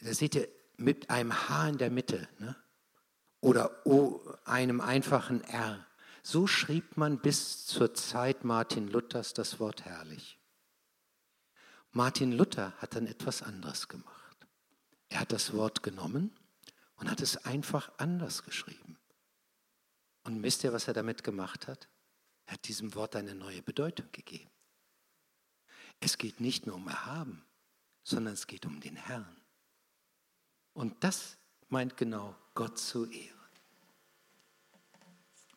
Da 0.00 0.14
seht 0.14 0.34
ihr 0.34 0.48
mit 0.76 1.10
einem 1.10 1.48
H 1.48 1.68
in 1.68 1.78
der 1.78 1.90
Mitte 1.90 2.28
ne? 2.38 2.56
oder 3.40 3.86
o, 3.86 4.20
einem 4.44 4.80
einfachen 4.80 5.42
R. 5.42 5.84
So 6.22 6.46
schrieb 6.46 6.96
man 6.96 7.18
bis 7.18 7.66
zur 7.66 7.94
Zeit 7.94 8.44
Martin 8.44 8.88
Luthers 8.88 9.34
das 9.34 9.60
Wort 9.60 9.84
herrlich. 9.84 10.38
Martin 11.92 12.32
Luther 12.32 12.74
hat 12.78 12.94
dann 12.94 13.06
etwas 13.06 13.42
anderes 13.42 13.88
gemacht. 13.88 14.46
Er 15.08 15.20
hat 15.20 15.32
das 15.32 15.52
Wort 15.54 15.82
genommen 15.82 16.36
und 16.96 17.10
hat 17.10 17.20
es 17.20 17.44
einfach 17.44 17.90
anders 17.98 18.44
geschrieben. 18.44 18.98
Und 20.24 20.42
wisst 20.42 20.64
ihr, 20.64 20.72
was 20.72 20.86
er 20.86 20.94
damit 20.94 21.24
gemacht 21.24 21.66
hat? 21.66 21.88
Er 22.46 22.54
hat 22.54 22.68
diesem 22.68 22.94
Wort 22.94 23.16
eine 23.16 23.34
neue 23.34 23.62
Bedeutung 23.62 24.06
gegeben. 24.12 24.50
Es 26.00 26.18
geht 26.18 26.40
nicht 26.40 26.66
nur 26.66 26.76
um 26.76 26.88
Erhaben, 26.88 27.44
sondern 28.02 28.34
es 28.34 28.46
geht 28.46 28.66
um 28.66 28.80
den 28.80 28.96
Herrn. 28.96 29.40
Und 30.72 31.02
das 31.02 31.36
meint 31.68 31.96
genau 31.96 32.36
Gott 32.54 32.78
zu 32.78 33.06
ehren. 33.06 33.37